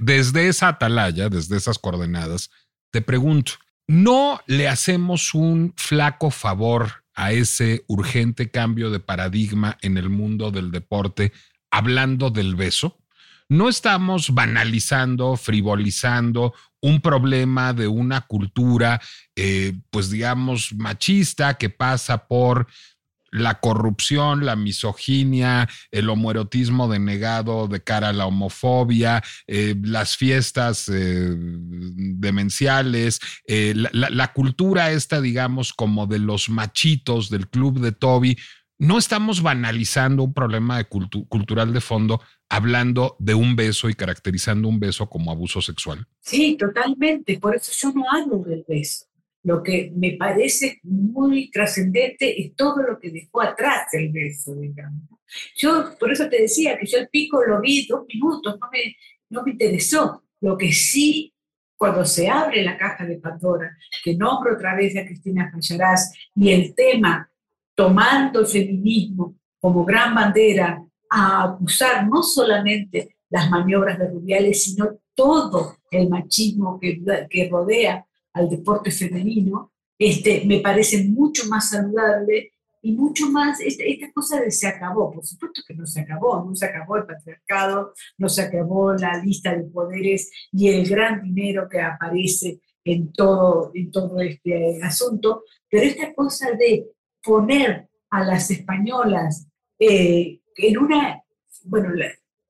desde 0.00 0.48
esa 0.48 0.68
atalaya, 0.68 1.28
desde 1.28 1.56
esas 1.56 1.78
coordenadas, 1.78 2.50
te 2.90 3.02
pregunto, 3.02 3.52
¿no 3.90 4.40
le 4.46 4.68
hacemos 4.68 5.34
un 5.34 5.74
flaco 5.76 6.30
favor 6.30 7.02
a 7.12 7.32
ese 7.32 7.84
urgente 7.88 8.48
cambio 8.48 8.88
de 8.88 9.00
paradigma 9.00 9.78
en 9.82 9.98
el 9.98 10.10
mundo 10.10 10.52
del 10.52 10.70
deporte 10.70 11.32
hablando 11.72 12.30
del 12.30 12.54
beso? 12.54 13.00
No 13.48 13.68
estamos 13.68 14.32
banalizando, 14.32 15.36
frivolizando 15.36 16.54
un 16.80 17.00
problema 17.00 17.72
de 17.72 17.88
una 17.88 18.20
cultura, 18.20 19.00
eh, 19.34 19.76
pues 19.90 20.08
digamos, 20.08 20.72
machista 20.74 21.54
que 21.54 21.68
pasa 21.68 22.28
por 22.28 22.68
la 23.30 23.60
corrupción, 23.60 24.44
la 24.44 24.56
misoginia, 24.56 25.68
el 25.90 26.08
homoerotismo 26.08 26.88
denegado 26.88 27.68
de 27.68 27.82
cara 27.82 28.08
a 28.08 28.12
la 28.12 28.26
homofobia, 28.26 29.22
eh, 29.46 29.74
las 29.82 30.16
fiestas 30.16 30.88
eh, 30.88 31.34
demenciales, 31.36 33.20
eh, 33.46 33.74
la, 33.74 34.32
cultura 34.32 34.90
esta, 34.92 35.20
digamos, 35.20 35.72
como 35.72 36.06
de 36.06 36.18
los 36.18 36.48
machitos 36.48 37.30
del 37.30 37.48
club 37.48 37.80
de 37.80 37.92
Toby. 37.92 38.38
No 38.78 38.96
estamos 38.96 39.42
banalizando 39.42 40.22
un 40.22 40.32
problema 40.32 40.82
cultural 40.84 41.72
de 41.72 41.80
fondo 41.80 42.22
hablando 42.48 43.16
de 43.18 43.34
un 43.34 43.54
beso 43.54 43.88
y 43.88 43.94
caracterizando 43.94 44.68
un 44.68 44.80
beso 44.80 45.08
como 45.08 45.30
abuso 45.30 45.60
sexual. 45.60 46.06
Sí, 46.20 46.56
totalmente. 46.58 47.38
Por 47.38 47.56
eso 47.56 47.72
yo 47.74 47.92
no 47.92 48.04
hablo 48.10 48.38
del 48.38 48.64
beso. 48.66 49.09
Lo 49.42 49.62
que 49.62 49.92
me 49.96 50.12
parece 50.12 50.80
muy 50.82 51.50
trascendente 51.50 52.40
es 52.40 52.54
todo 52.54 52.82
lo 52.82 52.98
que 52.98 53.10
dejó 53.10 53.40
atrás 53.40 53.86
el 53.92 54.10
beso, 54.12 54.54
digamos. 54.54 55.08
Yo, 55.56 55.96
por 55.98 56.12
eso 56.12 56.28
te 56.28 56.42
decía 56.42 56.78
que 56.78 56.86
yo 56.86 56.98
el 56.98 57.08
pico 57.08 57.42
lo 57.44 57.60
vi 57.60 57.86
dos 57.86 58.04
minutos, 58.12 58.58
no 58.60 58.68
me, 58.70 58.96
no 59.30 59.42
me 59.42 59.52
interesó. 59.52 60.24
Lo 60.40 60.58
que 60.58 60.72
sí, 60.72 61.32
cuando 61.76 62.04
se 62.04 62.28
abre 62.28 62.62
la 62.62 62.76
caja 62.76 63.06
de 63.06 63.18
Pandora, 63.18 63.76
que 64.04 64.14
nombro 64.14 64.54
otra 64.54 64.74
vez 64.74 64.96
a 64.96 65.04
Cristina 65.04 65.50
Fallarás, 65.50 66.12
y 66.34 66.50
el 66.50 66.74
tema 66.74 67.30
tomando 67.74 68.40
el 68.40 68.46
feminismo 68.46 69.36
como 69.58 69.84
gran 69.84 70.14
bandera 70.14 70.84
a 71.08 71.44
acusar 71.44 72.06
no 72.06 72.22
solamente 72.22 73.16
las 73.30 73.48
maniobras 73.48 73.98
de 73.98 74.08
Rubiales, 74.08 74.64
sino 74.64 74.98
todo 75.14 75.78
el 75.90 76.08
machismo 76.08 76.78
que 76.78 77.48
rodea 77.50 78.06
al 78.32 78.48
deporte 78.48 78.90
femenino, 78.90 79.72
este, 79.98 80.44
me 80.46 80.60
parece 80.60 81.04
mucho 81.04 81.46
más 81.48 81.70
saludable 81.70 82.54
y 82.82 82.92
mucho 82.92 83.30
más, 83.30 83.60
esta, 83.60 83.84
esta, 83.84 84.10
cosa 84.12 84.40
de 84.40 84.50
se 84.50 84.66
acabó, 84.66 85.12
por 85.12 85.24
supuesto 85.26 85.62
que 85.66 85.74
no 85.74 85.86
se 85.86 86.00
acabó, 86.00 86.42
no 86.42 86.54
se 86.54 86.66
acabó 86.66 86.96
el 86.96 87.04
patriarcado, 87.04 87.92
no 88.16 88.28
se 88.28 88.42
acabó 88.42 88.94
la 88.94 89.22
lista 89.22 89.54
de 89.54 89.64
poderes 89.64 90.30
y 90.52 90.68
el 90.68 90.88
gran 90.88 91.22
dinero 91.22 91.68
que 91.68 91.80
aparece 91.80 92.60
en 92.84 93.12
todo, 93.12 93.72
en 93.74 93.90
todo 93.90 94.20
este 94.20 94.82
asunto, 94.82 95.44
pero 95.68 95.84
esta 95.84 96.14
cosa 96.14 96.52
de 96.52 96.86
poner 97.22 97.88
a 98.08 98.24
las 98.24 98.50
españolas 98.50 99.46
eh, 99.78 100.40
en 100.56 100.78
una, 100.78 101.22
bueno, 101.64 101.90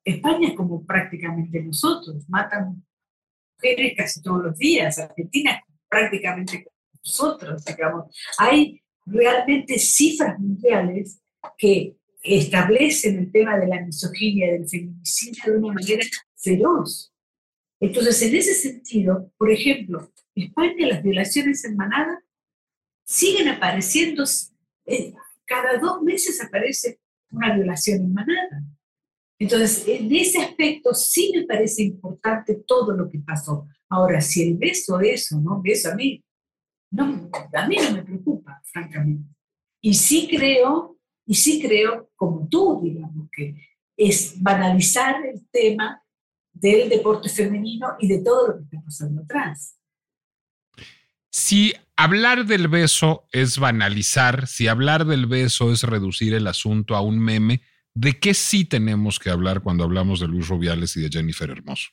España 0.04 0.48
es 0.48 0.54
como 0.54 0.86
prácticamente 0.86 1.60
nosotros, 1.62 2.28
matan 2.28 2.84
mujeres 3.56 3.94
casi 3.96 4.22
todos 4.22 4.44
los 4.44 4.56
días, 4.56 4.98
Argentina 4.98 5.60
prácticamente 5.90 6.66
nosotros, 7.04 7.64
digamos. 7.64 8.14
Hay 8.38 8.80
realmente 9.04 9.78
cifras 9.78 10.38
mundiales 10.38 11.20
que 11.58 11.96
establecen 12.22 13.18
el 13.18 13.32
tema 13.32 13.58
de 13.58 13.66
la 13.66 13.80
misoginia, 13.80 14.52
del 14.52 14.68
feminicidio 14.68 15.52
de 15.52 15.58
una 15.58 15.74
manera 15.74 16.06
feroz. 16.36 17.12
Entonces, 17.80 18.22
en 18.22 18.36
ese 18.36 18.54
sentido, 18.54 19.32
por 19.38 19.50
ejemplo, 19.50 20.12
en 20.34 20.44
España 20.44 20.86
las 20.86 21.02
violaciones 21.02 21.64
en 21.64 21.76
manada 21.76 22.22
siguen 23.04 23.48
apareciendo, 23.48 24.24
eh, 24.86 25.14
cada 25.46 25.78
dos 25.78 26.02
meses 26.02 26.40
aparece 26.42 27.00
una 27.30 27.54
violación 27.54 28.00
en 28.00 28.12
manada. 28.12 28.62
Entonces, 29.40 29.88
en 29.88 30.14
ese 30.14 30.38
aspecto 30.38 30.92
sí 30.92 31.32
me 31.34 31.46
parece 31.46 31.82
importante 31.82 32.62
todo 32.66 32.92
lo 32.92 33.10
que 33.10 33.18
pasó. 33.20 33.66
Ahora, 33.88 34.20
si 34.20 34.42
el 34.42 34.58
beso 34.58 35.00
es 35.00 35.32
o 35.32 35.40
no 35.40 35.62
beso, 35.62 35.90
a 35.90 35.94
mí 35.94 36.22
no, 36.90 37.30
a 37.54 37.66
mí 37.66 37.76
no 37.76 37.92
me 37.92 38.02
preocupa, 38.02 38.60
francamente. 38.64 39.34
Y 39.80 39.94
sí 39.94 40.28
creo, 40.30 40.98
y 41.24 41.34
sí 41.34 41.62
creo, 41.62 42.10
como 42.16 42.46
tú, 42.48 42.82
digamos, 42.84 43.30
que 43.32 43.54
es 43.96 44.34
banalizar 44.42 45.24
el 45.24 45.48
tema 45.50 46.02
del 46.52 46.90
deporte 46.90 47.30
femenino 47.30 47.96
y 47.98 48.08
de 48.08 48.22
todo 48.22 48.48
lo 48.48 48.56
que 48.58 48.64
está 48.64 48.82
pasando 48.84 49.22
atrás. 49.22 49.78
Si 51.30 51.72
hablar 51.96 52.44
del 52.44 52.68
beso 52.68 53.26
es 53.32 53.58
banalizar, 53.58 54.46
si 54.46 54.68
hablar 54.68 55.06
del 55.06 55.24
beso 55.26 55.72
es 55.72 55.82
reducir 55.84 56.34
el 56.34 56.46
asunto 56.46 56.94
a 56.94 57.00
un 57.00 57.18
meme, 57.18 57.62
¿de 57.94 58.18
qué 58.18 58.34
sí 58.34 58.64
tenemos 58.64 59.18
que 59.18 59.30
hablar 59.30 59.62
cuando 59.62 59.84
hablamos 59.84 60.20
de 60.20 60.28
Luis 60.28 60.48
Rubiales 60.48 60.96
y 60.96 61.02
de 61.02 61.08
Jennifer 61.08 61.50
Hermoso? 61.50 61.90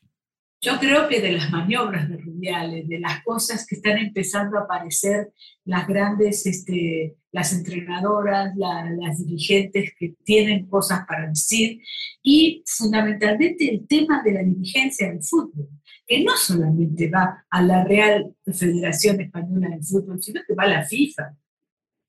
Yo 0.60 0.80
creo 0.80 1.08
que 1.08 1.22
de 1.22 1.34
las 1.34 1.52
maniobras 1.52 2.10
de 2.10 2.18
Rubiales, 2.18 2.88
de 2.88 3.00
las 3.00 3.24
cosas 3.24 3.66
que 3.68 3.76
están 3.76 4.00
empezando 4.00 4.58
a 4.58 4.64
aparecer, 4.64 5.32
las 5.66 5.88
grandes, 5.88 6.48
este, 6.48 7.16
las 7.32 7.54
entrenadoras, 7.54 8.56
las 8.58 9.24
dirigentes 9.24 9.92
que 10.00 10.16
tienen 10.24 10.68
cosas 10.68 11.06
para 11.08 11.28
decir, 11.28 11.80
y 12.24 12.64
fundamentalmente 12.66 13.70
el 13.70 13.88
tema 13.88 14.24
de 14.24 14.34
la 14.34 14.44
dirigencia 14.44 15.10
del 15.10 15.22
fútbol, 15.22 15.70
que 16.08 16.24
no 16.24 16.36
solamente 16.36 17.08
va 17.08 17.46
a 17.52 17.62
la 17.62 17.84
Real 17.84 18.34
Federación 18.46 19.22
Española 19.22 19.70
de 19.70 19.84
Fútbol, 19.84 20.24
sino 20.24 20.42
que 20.48 20.56
va 20.56 20.64
a 20.64 20.70
la 20.70 20.86
FIFA. 20.86 21.38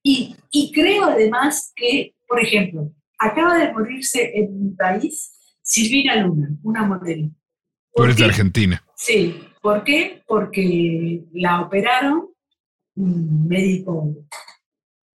Y, 0.02 0.34
y 0.50 0.72
creo 0.72 1.04
además 1.04 1.72
que, 1.76 2.14
por 2.26 2.40
ejemplo, 2.40 2.94
acaba 3.18 3.58
de 3.58 3.72
morirse 3.72 4.38
en 4.38 4.64
mi 4.64 4.70
país 4.70 5.34
Silvina 5.62 6.16
Luna, 6.16 6.48
una 6.62 6.84
modelo 6.84 7.30
Tú 7.94 8.04
eres 8.04 8.16
de 8.16 8.24
Argentina. 8.24 8.82
Sí. 8.94 9.42
¿Por 9.60 9.82
qué? 9.82 10.22
Porque 10.26 11.24
la 11.32 11.62
operaron, 11.62 12.28
un 12.94 13.48
médico 13.48 14.14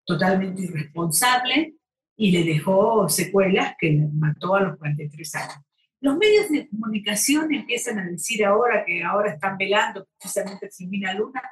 totalmente 0.05 0.63
irresponsable 0.63 1.75
y 2.17 2.31
le 2.31 2.45
dejó 2.45 3.09
secuelas 3.09 3.75
que 3.79 3.91
le 3.91 4.09
mató 4.13 4.55
a 4.55 4.63
los 4.63 4.79
43 4.79 5.35
años. 5.35 5.59
Los 6.01 6.17
medios 6.17 6.49
de 6.49 6.69
comunicación 6.69 7.53
empiezan 7.53 7.99
a 7.99 8.07
decir 8.07 8.45
ahora 8.45 8.85
que 8.87 9.03
ahora 9.03 9.35
están 9.35 9.59
velando 9.59 10.07
precisamente 10.19 10.71
Silvina 10.71 11.13
Luna, 11.13 11.43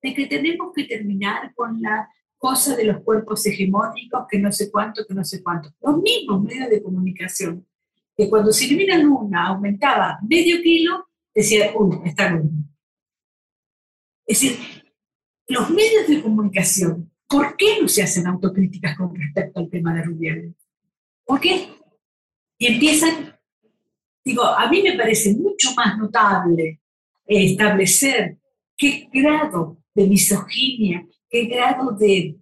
de 0.00 0.14
que 0.14 0.26
tenemos 0.26 0.72
que 0.74 0.84
terminar 0.84 1.52
con 1.54 1.82
la 1.82 2.08
cosa 2.38 2.76
de 2.76 2.84
los 2.84 3.02
cuerpos 3.02 3.44
hegemónicos, 3.46 4.26
que 4.30 4.38
no 4.38 4.52
sé 4.52 4.70
cuánto, 4.70 5.04
que 5.06 5.14
no 5.14 5.24
sé 5.24 5.42
cuánto. 5.42 5.70
Los 5.80 5.98
mismos 5.98 6.42
medios 6.42 6.70
de 6.70 6.82
comunicación 6.82 7.66
que 8.16 8.30
cuando 8.30 8.52
se 8.52 8.64
eliminan 8.64 9.06
una 9.06 9.48
aumentaba 9.48 10.18
medio 10.26 10.62
kilo, 10.62 11.08
decía, 11.34 11.72
uy, 11.76 11.98
está 12.04 12.32
bien. 12.32 12.66
Es 14.26 14.40
decir, 14.40 14.58
los 15.48 15.70
medios 15.70 16.08
de 16.08 16.22
comunicación, 16.22 17.10
¿por 17.28 17.56
qué 17.56 17.80
no 17.80 17.88
se 17.88 18.02
hacen 18.02 18.26
autocríticas 18.26 18.96
con 18.96 19.14
respecto 19.14 19.60
al 19.60 19.68
tema 19.68 19.94
de 19.94 20.02
Rubiales? 20.02 20.54
¿Por 21.24 21.40
qué? 21.40 21.68
Y 22.58 22.66
empiezan, 22.66 23.38
digo, 24.24 24.44
a 24.44 24.68
mí 24.70 24.82
me 24.82 24.96
parece 24.96 25.34
mucho 25.34 25.74
más 25.74 25.98
notable 25.98 26.80
establecer 27.26 28.38
qué 28.76 29.08
grado 29.12 29.78
de 29.94 30.06
misoginia, 30.06 31.06
grado 31.44 31.92
de, 31.92 32.36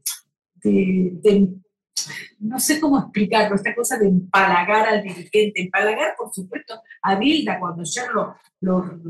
no 2.38 2.58
sé 2.58 2.80
cómo 2.80 2.98
explicarlo, 2.98 3.56
esta 3.56 3.74
cosa 3.74 3.98
de 3.98 4.08
empalagar 4.08 4.88
al 4.88 5.02
dirigente, 5.02 5.62
empalagar, 5.62 6.14
por 6.16 6.32
supuesto, 6.32 6.80
a 7.02 7.16
Bilda 7.16 7.58
cuando 7.58 7.82
ya 7.84 8.10
lo, 8.12 8.36
lo, 8.60 9.00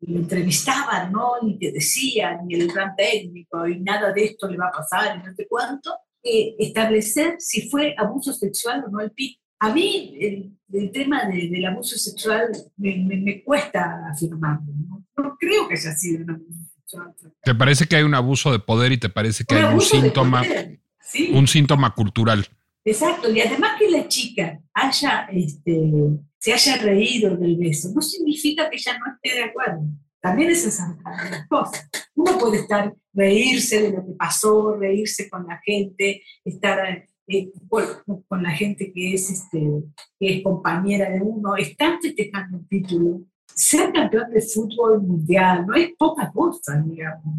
entrevistaban, 0.00 1.12
¿no? 1.12 1.32
Y 1.42 1.58
te 1.58 1.72
decían, 1.72 2.50
y 2.50 2.54
el 2.54 2.68
gran 2.68 2.96
técnico, 2.96 3.66
y 3.66 3.80
nada 3.80 4.12
de 4.12 4.24
esto 4.24 4.48
le 4.48 4.56
va 4.56 4.68
a 4.68 4.72
pasar, 4.72 5.16
y 5.16 5.26
no 5.26 5.34
sé 5.34 5.46
cuánto, 5.48 5.94
eh, 6.22 6.54
establecer 6.58 7.36
si 7.38 7.68
fue 7.68 7.94
abuso 7.96 8.32
sexual 8.32 8.84
o 8.86 8.90
no 8.90 9.00
el 9.00 9.10
PIB. 9.10 9.36
A 9.60 9.72
mí 9.72 10.16
el, 10.20 10.90
tema 10.90 11.24
del 11.26 11.64
abuso 11.66 11.96
sexual 11.96 12.50
me, 12.76 13.42
cuesta 13.42 14.08
afirmarlo. 14.10 14.72
¿no? 14.88 15.36
creo 15.38 15.68
que 15.68 15.74
haya 15.74 15.92
sido 15.92 16.24
un. 16.24 16.69
¿Te 17.42 17.54
parece 17.54 17.86
que 17.86 17.96
hay 17.96 18.02
un 18.02 18.14
abuso 18.14 18.52
de 18.52 18.58
poder 18.58 18.92
y 18.92 18.98
te 18.98 19.08
parece 19.08 19.44
que 19.44 19.56
hay 19.56 19.74
un 19.74 19.80
síntoma, 19.80 20.42
un 21.32 21.46
síntoma 21.46 21.94
cultural? 21.94 22.46
Exacto, 22.84 23.30
y 23.30 23.40
además 23.40 23.72
que 23.78 23.90
la 23.90 24.08
chica 24.08 24.60
haya, 24.72 25.28
este, 25.32 25.92
se 26.38 26.52
haya 26.52 26.78
reído 26.78 27.36
del 27.36 27.56
beso, 27.56 27.90
no 27.94 28.00
significa 28.00 28.70
que 28.70 28.76
ella 28.76 28.98
no 28.98 29.12
esté 29.12 29.38
de 29.38 29.44
acuerdo. 29.44 29.82
También 30.20 30.50
es 30.50 30.64
esa 30.66 30.98
las 31.04 31.46
cosas. 31.48 31.88
Uno 32.14 32.38
puede 32.38 32.58
estar, 32.58 32.94
reírse 33.12 33.82
de 33.82 33.90
lo 33.92 34.06
que 34.06 34.12
pasó, 34.12 34.76
reírse 34.76 35.28
con 35.28 35.46
la 35.46 35.60
gente, 35.64 36.22
estar 36.44 37.06
eh, 37.26 37.50
con 38.28 38.42
la 38.42 38.50
gente 38.50 38.92
que 38.92 39.14
es, 39.14 39.30
este, 39.30 39.60
que 40.18 40.36
es 40.36 40.42
compañera 40.42 41.10
de 41.10 41.20
uno, 41.20 41.56
están 41.56 42.00
festejando 42.00 42.58
un 42.58 42.68
título. 42.68 43.20
Ser 43.54 43.92
campeón 43.92 44.30
de 44.30 44.40
fútbol 44.40 45.02
mundial 45.02 45.66
no 45.66 45.74
es 45.74 45.90
poca 45.98 46.30
cosa, 46.32 46.82
digamos. 46.86 47.34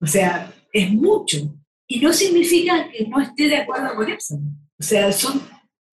O 0.00 0.06
sea, 0.06 0.52
es 0.72 0.92
mucho. 0.92 1.38
Y 1.86 2.00
no 2.00 2.12
significa 2.12 2.90
que 2.90 3.06
no 3.06 3.20
esté 3.20 3.48
de 3.48 3.58
acuerdo 3.58 3.94
con 3.94 4.10
eso. 4.10 4.36
O 4.78 4.82
sea, 4.82 5.12
son 5.12 5.40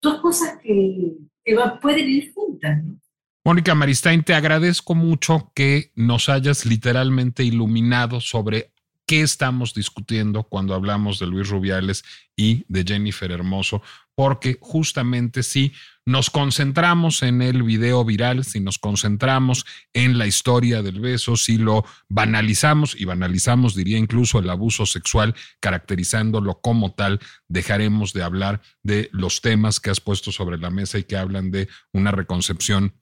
dos 0.02 0.20
cosas 0.20 0.58
que, 0.62 1.12
que 1.44 1.56
pueden 1.80 2.08
ir 2.08 2.32
juntas. 2.34 2.82
Mónica 3.44 3.74
Maristain, 3.74 4.24
te 4.24 4.34
agradezco 4.34 4.94
mucho 4.94 5.52
que 5.54 5.92
nos 5.94 6.28
hayas 6.28 6.64
literalmente 6.64 7.44
iluminado 7.44 8.20
sobre 8.20 8.72
qué 9.06 9.20
estamos 9.20 9.74
discutiendo 9.74 10.44
cuando 10.44 10.74
hablamos 10.74 11.18
de 11.18 11.26
Luis 11.26 11.48
Rubiales 11.48 12.04
y 12.36 12.64
de 12.68 12.84
Jennifer 12.84 13.30
Hermoso, 13.30 13.82
porque 14.14 14.58
justamente 14.60 15.42
si 15.42 15.72
nos 16.06 16.28
concentramos 16.30 17.22
en 17.22 17.40
el 17.40 17.62
video 17.62 18.04
viral, 18.04 18.44
si 18.44 18.60
nos 18.60 18.78
concentramos 18.78 19.64
en 19.94 20.18
la 20.18 20.26
historia 20.26 20.82
del 20.82 21.00
beso, 21.00 21.36
si 21.36 21.56
lo 21.56 21.84
banalizamos 22.08 22.94
y 22.98 23.06
banalizamos, 23.06 23.74
diría 23.74 23.98
incluso 23.98 24.38
el 24.38 24.50
abuso 24.50 24.84
sexual, 24.86 25.34
caracterizándolo 25.60 26.60
como 26.60 26.92
tal, 26.92 27.20
dejaremos 27.48 28.12
de 28.12 28.22
hablar 28.22 28.60
de 28.82 29.08
los 29.12 29.40
temas 29.40 29.80
que 29.80 29.90
has 29.90 30.00
puesto 30.00 30.30
sobre 30.30 30.58
la 30.58 30.70
mesa 30.70 30.98
y 30.98 31.04
que 31.04 31.16
hablan 31.16 31.50
de 31.50 31.68
una 31.92 32.10
reconcepción 32.10 32.94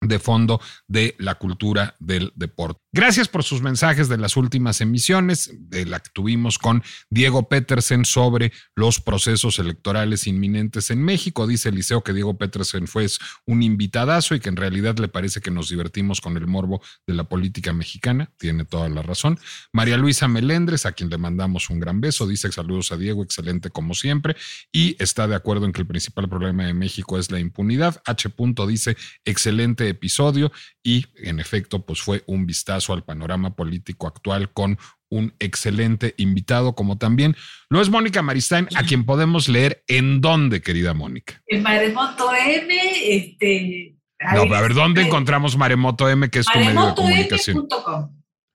de 0.00 0.18
fondo 0.18 0.60
de 0.88 1.14
la 1.18 1.34
cultura 1.34 1.94
del 1.98 2.32
deporte. 2.34 2.80
Gracias 2.92 3.28
por 3.28 3.44
sus 3.44 3.62
mensajes 3.62 4.08
de 4.08 4.16
las 4.16 4.36
últimas 4.36 4.80
emisiones, 4.80 5.50
de 5.54 5.86
la 5.86 6.00
que 6.00 6.10
tuvimos 6.12 6.58
con 6.58 6.82
Diego 7.08 7.48
Petersen 7.48 8.04
sobre 8.04 8.52
los 8.74 9.00
procesos 9.00 9.58
electorales 9.58 10.26
inminentes 10.26 10.90
en 10.90 11.02
México. 11.02 11.46
Dice 11.46 11.68
Eliseo 11.68 12.02
que 12.02 12.12
Diego 12.12 12.36
Petersen 12.36 12.88
fue 12.88 13.06
un 13.46 13.62
invitadazo 13.62 14.34
y 14.34 14.40
que 14.40 14.48
en 14.48 14.56
realidad 14.56 14.98
le 14.98 15.08
parece 15.08 15.40
que 15.40 15.50
nos 15.50 15.68
divertimos 15.68 16.20
con 16.20 16.36
el 16.36 16.46
morbo 16.46 16.82
de 17.06 17.14
la 17.14 17.24
política 17.24 17.72
mexicana. 17.72 18.30
Tiene 18.38 18.64
toda 18.64 18.88
la 18.88 19.02
razón. 19.02 19.38
María 19.72 19.96
Luisa 19.96 20.26
Melendres, 20.28 20.86
a 20.86 20.92
quien 20.92 21.10
le 21.10 21.18
mandamos 21.18 21.70
un 21.70 21.78
gran 21.78 22.00
beso, 22.00 22.26
dice 22.26 22.50
saludos 22.50 22.90
a 22.90 22.96
Diego, 22.96 23.22
excelente 23.22 23.70
como 23.70 23.94
siempre, 23.94 24.36
y 24.72 24.96
está 25.02 25.28
de 25.28 25.34
acuerdo 25.34 25.66
en 25.66 25.72
que 25.72 25.80
el 25.82 25.86
principal 25.86 26.28
problema 26.28 26.64
de 26.64 26.74
México 26.74 27.18
es 27.18 27.30
la 27.30 27.38
impunidad. 27.38 28.02
H. 28.04 28.32
dice 28.66 28.96
excelente 29.24 29.89
episodio 29.90 30.50
y 30.82 31.06
en 31.16 31.40
efecto 31.40 31.84
pues 31.84 32.00
fue 32.00 32.22
un 32.26 32.46
vistazo 32.46 32.92
al 32.92 33.04
panorama 33.04 33.54
político 33.54 34.06
actual 34.06 34.52
con 34.52 34.78
un 35.10 35.34
excelente 35.40 36.14
invitado, 36.18 36.74
como 36.74 36.96
también 36.96 37.36
lo 37.68 37.80
es 37.80 37.90
Mónica 37.90 38.22
Maristain, 38.22 38.68
a 38.76 38.84
quien 38.84 39.04
podemos 39.04 39.48
leer 39.48 39.82
en 39.88 40.20
dónde, 40.20 40.62
querida 40.62 40.94
Mónica. 40.94 41.42
En 41.46 41.62
Maremoto 41.62 42.30
M, 42.32 42.74
este. 43.08 43.96
No, 44.34 44.42
a 44.54 44.60
ver, 44.60 44.74
¿dónde 44.74 45.02
encontramos 45.02 45.56
Maremoto 45.56 46.08
M, 46.08 46.28
que 46.30 46.40
es 46.40 46.46
tu 46.46 46.58
medio 46.58 46.86
de 46.86 46.94
comunicación? 46.94 47.66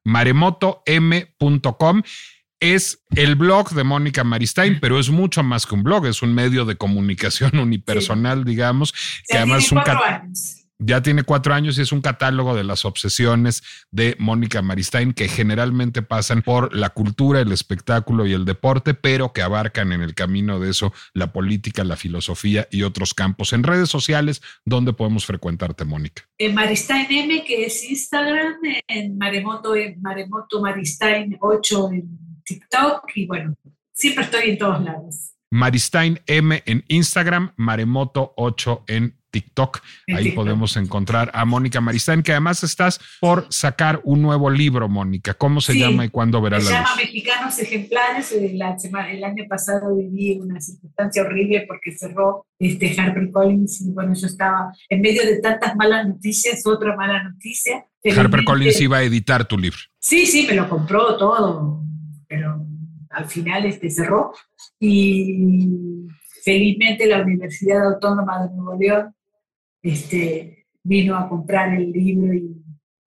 Maremotom.com 0.06 2.04
es 2.60 3.04
el 3.16 3.36
blog 3.36 3.72
de 3.72 3.84
Mónica 3.84 4.24
Maristain, 4.24 4.80
pero 4.80 5.00
es 5.00 5.10
mucho 5.10 5.44
más 5.44 5.66
que 5.66 5.76
un 5.76 5.84
blog, 5.84 6.06
es 6.06 6.22
un 6.22 6.34
medio 6.34 6.66
de 6.66 6.78
comunicación 6.78 7.58
unipersonal, 7.60 8.46
digamos, 8.46 8.94
que 9.28 9.38
además 9.38 9.66
es 9.66 9.72
un 9.72 9.82
ya 10.80 11.02
tiene 11.02 11.24
cuatro 11.24 11.54
años 11.54 11.78
y 11.78 11.82
es 11.82 11.92
un 11.92 12.02
catálogo 12.02 12.56
de 12.56 12.64
las 12.64 12.86
obsesiones 12.86 13.64
de 13.92 14.16
Mónica 14.20 14.62
Maristain 14.62 15.14
que 15.14 15.28
generalmente 15.28 16.02
pasan 16.02 16.42
por 16.42 16.76
la 16.76 16.90
cultura, 16.90 17.40
el 17.40 17.52
espectáculo 17.52 18.26
y 18.26 18.34
el 18.34 18.46
deporte, 18.46 18.94
pero 18.94 19.32
que 19.32 19.42
abarcan 19.42 19.94
en 19.94 20.02
el 20.02 20.14
camino 20.14 20.60
de 20.60 20.72
eso 20.72 20.94
la 21.14 21.32
política, 21.32 21.84
la 21.84 21.96
filosofía 21.96 22.68
y 22.72 22.84
otros 22.84 23.14
campos. 23.14 23.54
En 23.54 23.64
redes 23.64 23.90
sociales, 23.90 24.42
¿dónde 24.66 24.94
podemos 24.94 25.26
frecuentarte, 25.26 25.86
Mónica? 25.86 26.24
En 26.38 26.54
Maristain 26.54 27.08
M, 27.10 27.44
que 27.46 27.66
es 27.66 27.90
Instagram, 27.90 28.56
en 28.88 29.18
Maremoto, 29.18 29.76
en 29.76 30.02
Maremoto 30.02 30.62
Maristain 30.62 31.38
8 31.40 31.90
en 31.94 32.26
TikTok 32.44 33.12
y 33.16 33.26
bueno, 33.28 33.56
siempre 33.94 34.26
estoy 34.26 34.52
en 34.52 34.58
todos 34.58 34.84
lados. 34.84 35.32
Maristain 35.52 36.20
M 36.28 36.62
en 36.66 36.84
Instagram, 36.90 37.54
Maremoto 37.56 38.34
8 38.36 38.84
en 38.88 39.18
TikTok. 39.36 39.82
Ahí 40.16 40.32
podemos 40.32 40.78
encontrar 40.78 41.30
a 41.34 41.44
Mónica 41.44 41.82
Maristán, 41.82 42.24
que 42.24 42.32
además 42.32 42.64
estás 42.64 43.02
por 43.20 43.48
sacar 43.50 44.00
un 44.06 44.22
nuevo 44.22 44.50
libro, 44.50 44.88
Mónica. 44.88 45.34
¿Cómo 45.34 45.60
se 45.60 45.78
llama 45.78 46.06
y 46.06 46.10
cuándo 46.10 46.42
verá 46.42 46.58
la 46.58 46.64
luz? 46.64 46.70
Se 46.70 46.76
llama 46.76 46.96
Mexicanos 46.96 47.60
Ejemplares. 47.60 48.32
El, 48.32 48.46
el 48.46 49.24
año 49.26 49.44
pasado 49.50 49.94
viví 49.94 50.40
una 50.40 50.62
circunstancia 50.62 51.24
horrible 51.24 51.66
porque 51.68 51.92
cerró 51.98 52.46
este 52.58 52.96
Harper 52.98 53.30
Collins 53.30 53.82
y 53.82 53.92
bueno, 53.92 54.14
yo 54.14 54.26
estaba 54.26 54.72
en 54.88 55.02
medio 55.02 55.26
de 55.26 55.40
tantas 55.40 55.76
malas 55.76 56.08
noticias, 56.08 56.66
otra 56.66 56.96
mala 56.96 57.22
noticia. 57.24 57.86
Harper 58.18 58.46
Collins 58.46 58.80
iba 58.80 58.98
a 58.98 59.04
editar 59.04 59.46
tu 59.46 59.58
libro. 59.58 59.80
Sí, 60.00 60.26
sí, 60.26 60.48
me 60.48 60.56
lo 60.56 60.70
compró 60.70 61.18
todo, 61.18 61.84
pero 62.26 62.66
al 63.10 63.26
final 63.26 63.66
este 63.66 63.90
cerró 63.90 64.32
y 64.80 66.06
felizmente 66.46 67.06
la 67.08 67.22
Universidad 67.22 67.94
Autónoma 67.94 68.44
de 68.44 68.56
Nuevo 68.56 68.80
León 68.80 69.16
este, 69.86 70.66
vino 70.84 71.16
a 71.16 71.30
comprar 71.30 71.76
el 71.76 71.92
libro 71.92 72.34
y 72.34 72.62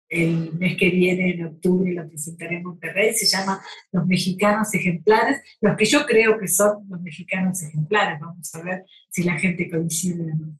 el 0.08 0.52
mes 0.54 0.76
que 0.76 0.90
viene, 0.90 1.30
en 1.30 1.46
octubre, 1.46 1.92
lo 1.92 2.08
presentaré 2.08 2.56
en 2.56 2.64
Monterrey. 2.64 3.14
Se 3.14 3.26
llama 3.26 3.60
Los 3.92 4.06
Mexicanos 4.06 4.72
Ejemplares, 4.74 5.40
los 5.60 5.76
que 5.76 5.84
yo 5.84 6.04
creo 6.04 6.38
que 6.38 6.48
son 6.48 6.86
los 6.88 7.00
mexicanos 7.00 7.62
ejemplares. 7.62 8.20
Vamos 8.20 8.54
a 8.54 8.62
ver 8.62 8.84
si 9.08 9.22
la 9.24 9.38
gente 9.38 9.68
coincide 9.68 10.22
o 10.22 10.36
no. 10.36 10.58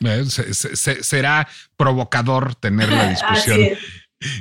Eh, 0.00 0.24
será 0.24 1.46
provocador 1.76 2.54
tener 2.54 2.88
la 2.88 3.10
discusión. 3.10 3.60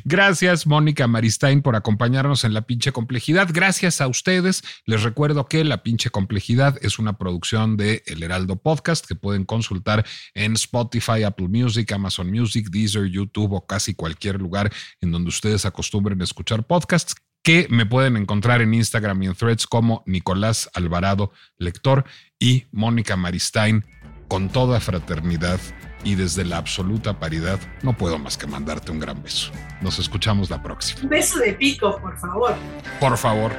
Gracias, 0.03 0.67
Mónica 0.67 1.07
Maristain, 1.07 1.61
por 1.61 1.75
acompañarnos 1.75 2.43
en 2.43 2.53
La 2.53 2.61
Pinche 2.61 2.91
Complejidad. 2.91 3.49
Gracias 3.51 4.01
a 4.01 4.07
ustedes. 4.07 4.63
Les 4.85 5.03
recuerdo 5.03 5.47
que 5.47 5.63
La 5.63 5.83
Pinche 5.83 6.09
Complejidad 6.09 6.77
es 6.81 6.99
una 6.99 7.17
producción 7.17 7.77
de 7.77 8.03
El 8.05 8.23
Heraldo 8.23 8.57
Podcast 8.57 9.05
que 9.05 9.15
pueden 9.15 9.45
consultar 9.45 10.05
en 10.33 10.53
Spotify, 10.53 11.23
Apple 11.23 11.47
Music, 11.47 11.91
Amazon 11.91 12.31
Music, 12.31 12.69
Deezer, 12.69 13.05
YouTube 13.05 13.53
o 13.53 13.65
casi 13.65 13.93
cualquier 13.93 14.39
lugar 14.39 14.71
en 15.01 15.11
donde 15.11 15.29
ustedes 15.29 15.65
acostumbren 15.65 16.21
a 16.21 16.23
escuchar 16.23 16.65
podcasts 16.65 17.15
que 17.43 17.67
me 17.69 17.85
pueden 17.85 18.17
encontrar 18.17 18.61
en 18.61 18.73
Instagram 18.73 19.23
y 19.23 19.27
en 19.27 19.35
threads 19.35 19.65
como 19.65 20.03
Nicolás 20.05 20.69
Alvarado 20.73 21.31
Lector 21.57 22.05
y 22.39 22.65
Mónica 22.71 23.15
Maristain 23.15 23.85
con 24.31 24.47
toda 24.47 24.79
fraternidad 24.79 25.59
y 26.05 26.15
desde 26.15 26.45
la 26.45 26.55
absoluta 26.55 27.19
paridad, 27.19 27.59
no 27.83 27.91
puedo 27.97 28.17
más 28.17 28.37
que 28.37 28.47
mandarte 28.47 28.89
un 28.89 28.97
gran 28.97 29.21
beso. 29.21 29.51
Nos 29.81 29.99
escuchamos 29.99 30.49
la 30.49 30.63
próxima. 30.63 31.01
Un 31.03 31.09
beso 31.09 31.37
de 31.39 31.51
pico, 31.51 31.99
por 31.99 32.17
favor. 32.17 32.55
Por 33.01 33.17
favor. 33.17 33.51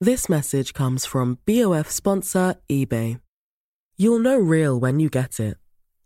This 0.00 0.28
message 0.28 0.72
comes 0.72 1.04
from 1.04 1.38
BOF 1.44 1.90
sponsor 1.90 2.54
eBay. 2.70 3.18
You'll 3.98 4.20
know 4.20 4.38
real 4.38 4.78
when 4.78 5.00
you 5.00 5.10
get 5.10 5.40
it. 5.40 5.56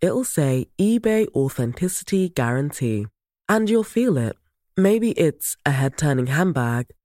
It'll 0.00 0.24
say 0.24 0.68
eBay 0.80 1.26
Authenticity 1.34 2.30
Guarantee. 2.30 3.08
And 3.46 3.68
you'll 3.68 3.84
feel 3.84 4.16
it. 4.16 4.36
Maybe 4.74 5.10
it's 5.10 5.58
a 5.66 5.72
head 5.72 5.98
turning 5.98 6.28
handbag, 6.28 6.86